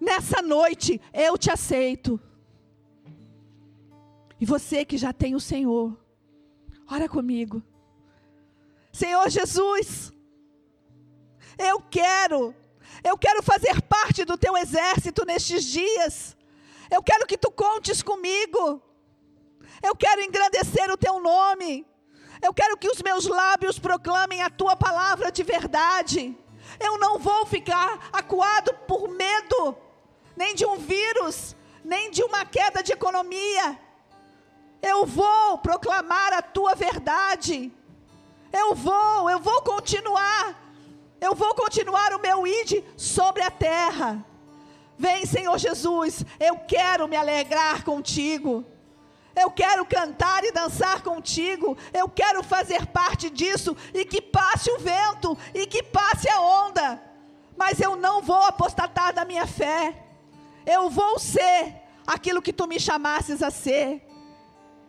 Nessa 0.00 0.42
noite 0.42 1.00
eu 1.12 1.38
te 1.38 1.50
aceito. 1.50 2.20
E 4.40 4.44
você 4.44 4.84
que 4.84 4.98
já 4.98 5.12
tem 5.12 5.34
o 5.34 5.40
Senhor, 5.40 5.96
ora 6.90 7.08
comigo. 7.08 7.62
Senhor 8.92 9.30
Jesus, 9.30 10.12
eu 11.56 11.80
quero, 11.80 12.54
eu 13.04 13.16
quero 13.16 13.42
fazer 13.42 13.80
parte 13.82 14.24
do 14.24 14.36
teu 14.36 14.56
exército 14.56 15.24
nestes 15.24 15.64
dias. 15.64 16.36
Eu 16.90 17.02
quero 17.02 17.26
que 17.26 17.38
tu 17.38 17.50
contes 17.50 18.02
comigo. 18.02 18.82
Eu 19.82 19.96
quero 19.96 20.22
engrandecer 20.22 20.90
o 20.90 20.96
teu 20.96 21.20
nome. 21.20 21.86
Eu 22.40 22.52
quero 22.54 22.76
que 22.76 22.88
os 22.88 23.02
meus 23.02 23.26
lábios 23.26 23.78
proclamem 23.78 24.42
a 24.42 24.50
tua 24.50 24.76
palavra 24.76 25.30
de 25.30 25.42
verdade. 25.42 26.36
Eu 26.78 26.98
não 26.98 27.18
vou 27.18 27.46
ficar 27.46 28.08
acuado 28.12 28.72
por 28.86 29.08
medo 29.08 29.76
nem 30.36 30.54
de 30.54 30.64
um 30.64 30.76
vírus, 30.76 31.54
nem 31.84 32.10
de 32.10 32.22
uma 32.22 32.44
queda 32.44 32.82
de 32.82 32.92
economia. 32.92 33.78
Eu 34.80 35.06
vou 35.06 35.58
proclamar 35.58 36.32
a 36.32 36.42
tua 36.42 36.74
verdade. 36.74 37.72
Eu 38.52 38.74
vou, 38.74 39.30
eu 39.30 39.38
vou 39.38 39.62
continuar. 39.62 40.60
Eu 41.20 41.34
vou 41.34 41.54
continuar 41.54 42.12
o 42.12 42.20
meu 42.20 42.46
id 42.46 42.82
sobre 42.96 43.42
a 43.42 43.50
terra. 43.50 44.24
Vem, 44.98 45.24
Senhor 45.24 45.56
Jesus, 45.58 46.24
eu 46.40 46.58
quero 46.58 47.06
me 47.06 47.16
alegrar 47.16 47.84
contigo. 47.84 48.64
Eu 49.34 49.50
quero 49.50 49.84
cantar 49.86 50.44
e 50.44 50.52
dançar 50.52 51.02
contigo. 51.02 51.76
Eu 51.92 52.08
quero 52.08 52.42
fazer 52.42 52.86
parte 52.86 53.30
disso 53.30 53.76
e 53.94 54.04
que 54.04 54.20
passe 54.20 54.70
o 54.70 54.78
vento 54.78 55.36
e 55.54 55.66
que 55.66 55.82
passe 55.82 56.28
a 56.28 56.40
onda. 56.40 57.02
Mas 57.56 57.80
eu 57.80 57.96
não 57.96 58.22
vou 58.22 58.42
apostatar 58.42 59.12
da 59.14 59.24
minha 59.24 59.46
fé. 59.46 60.04
Eu 60.66 60.90
vou 60.90 61.18
ser 61.18 61.74
aquilo 62.06 62.42
que 62.42 62.52
tu 62.52 62.66
me 62.66 62.78
chamasses 62.78 63.42
a 63.42 63.50
ser. 63.50 64.06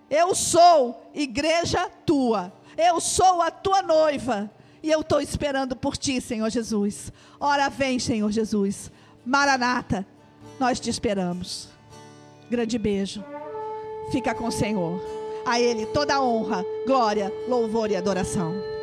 Eu 0.09 0.35
sou 0.35 1.09
igreja 1.13 1.89
tua. 2.05 2.53
Eu 2.77 2.99
sou 2.99 3.41
a 3.41 3.49
tua 3.49 3.81
noiva. 3.81 4.51
E 4.81 4.91
eu 4.91 4.99
estou 4.99 5.21
esperando 5.21 5.75
por 5.75 5.95
ti, 5.95 6.19
Senhor 6.19 6.49
Jesus. 6.49 7.11
Ora, 7.39 7.69
vem, 7.69 7.99
Senhor 7.99 8.29
Jesus. 8.31 8.91
Maranata, 9.25 10.05
nós 10.59 10.79
te 10.79 10.89
esperamos. 10.89 11.69
Grande 12.49 12.77
beijo. 12.77 13.23
Fica 14.11 14.33
com 14.33 14.47
o 14.47 14.51
Senhor. 14.51 15.01
A 15.45 15.59
Ele 15.59 15.85
toda 15.87 16.21
honra, 16.21 16.65
glória, 16.85 17.33
louvor 17.47 17.91
e 17.91 17.95
adoração. 17.95 18.73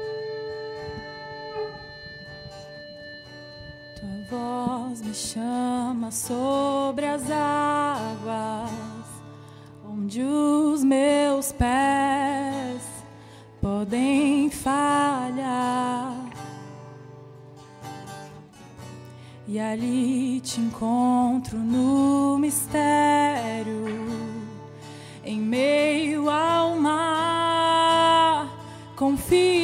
voz 4.30 5.02
me 5.02 5.12
chama 5.12 6.12
sobre 6.12 7.04
as 7.04 7.28
águas, 7.30 8.70
onde 9.84 10.22
os 10.22 10.84
meus 10.84 11.50
pés 11.50 12.80
podem 13.60 14.48
falhar. 14.50 16.14
E 19.48 19.58
ali 19.58 20.40
te 20.40 20.60
encontro 20.60 21.58
no 21.58 22.38
mistério, 22.38 23.84
em 25.30 25.40
meio 25.40 26.28
ao 26.28 26.74
mar, 26.74 28.48
confiarei. 28.96 29.59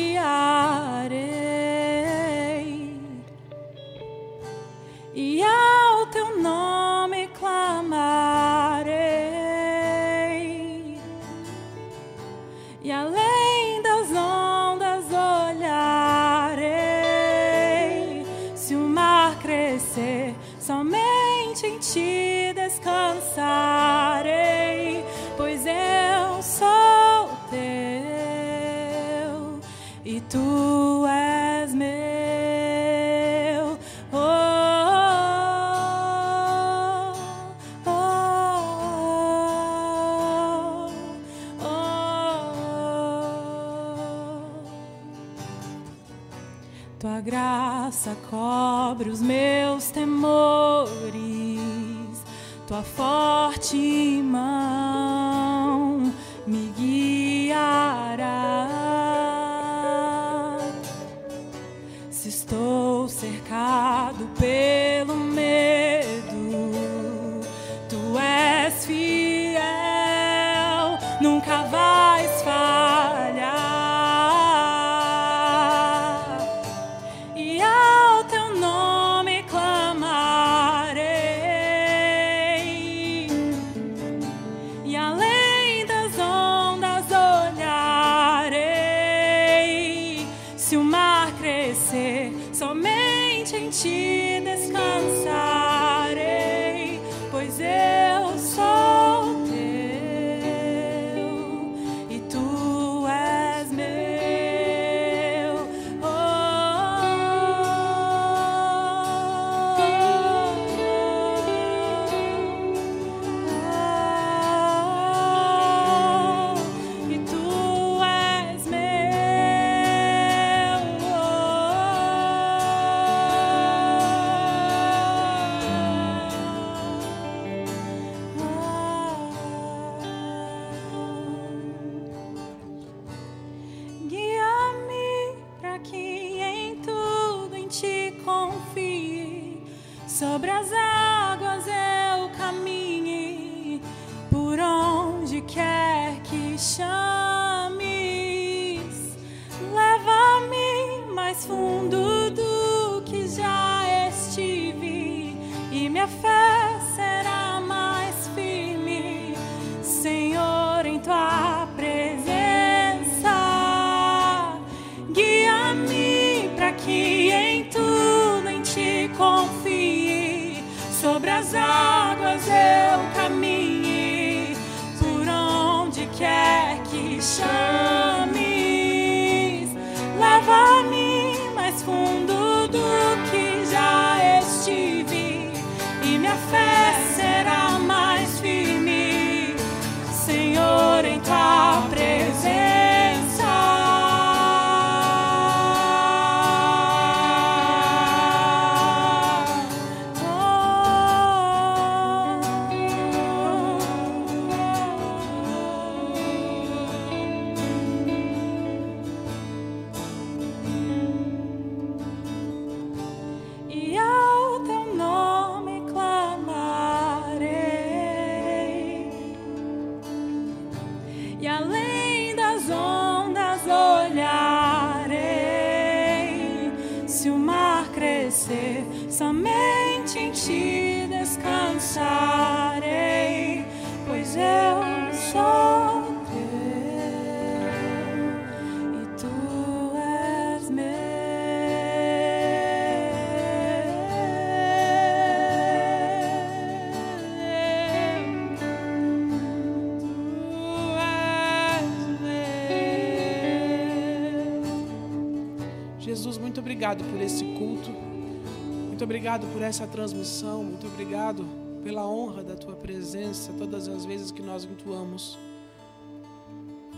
Obrigado 256.87 257.05
por 257.11 257.21
esse 257.21 257.45
culto. 257.45 257.91
Muito 257.91 259.03
obrigado 259.03 259.53
por 259.53 259.61
essa 259.61 259.89
transmissão. 259.89 260.63
Muito 260.63 260.87
obrigado 260.87 261.45
pela 261.83 262.07
honra 262.07 262.45
da 262.45 262.55
tua 262.55 262.77
presença 262.77 263.53
todas 263.55 263.89
as 263.89 264.05
vezes 264.05 264.31
que 264.31 264.41
nós 264.41 264.65
entoamos 264.65 265.37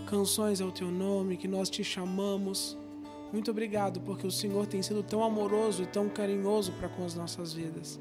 canções 0.06 0.60
ao 0.60 0.70
teu 0.70 0.90
nome, 0.90 1.38
que 1.38 1.48
nós 1.48 1.70
te 1.70 1.82
chamamos. 1.82 2.76
Muito 3.32 3.50
obrigado 3.50 4.00
porque 4.02 4.26
o 4.26 4.30
Senhor 4.30 4.66
tem 4.66 4.82
sido 4.82 5.02
tão 5.02 5.24
amoroso 5.24 5.82
e 5.82 5.86
tão 5.86 6.10
carinhoso 6.10 6.72
para 6.72 6.90
com 6.90 7.06
as 7.06 7.14
nossas 7.14 7.54
vidas. 7.54 7.98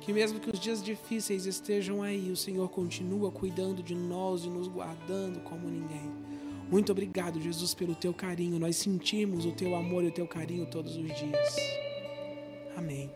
Que 0.00 0.12
mesmo 0.12 0.38
que 0.38 0.50
os 0.50 0.60
dias 0.60 0.80
difíceis 0.80 1.46
estejam 1.46 2.00
aí, 2.00 2.30
o 2.30 2.36
Senhor 2.36 2.68
continua 2.68 3.32
cuidando 3.32 3.82
de 3.82 3.94
nós 3.94 4.44
e 4.44 4.48
nos 4.48 4.68
guardando 4.68 5.40
como 5.40 5.68
ninguém. 5.68 6.07
Muito 6.70 6.92
obrigado, 6.92 7.40
Jesus, 7.40 7.74
pelo 7.74 7.94
teu 7.94 8.12
carinho. 8.12 8.58
Nós 8.58 8.76
sentimos 8.76 9.46
o 9.46 9.52
teu 9.52 9.74
amor 9.74 10.04
e 10.04 10.08
o 10.08 10.12
teu 10.12 10.26
carinho 10.26 10.66
todos 10.66 10.96
os 10.96 11.06
dias. 11.06 11.56
Amém. 12.76 13.10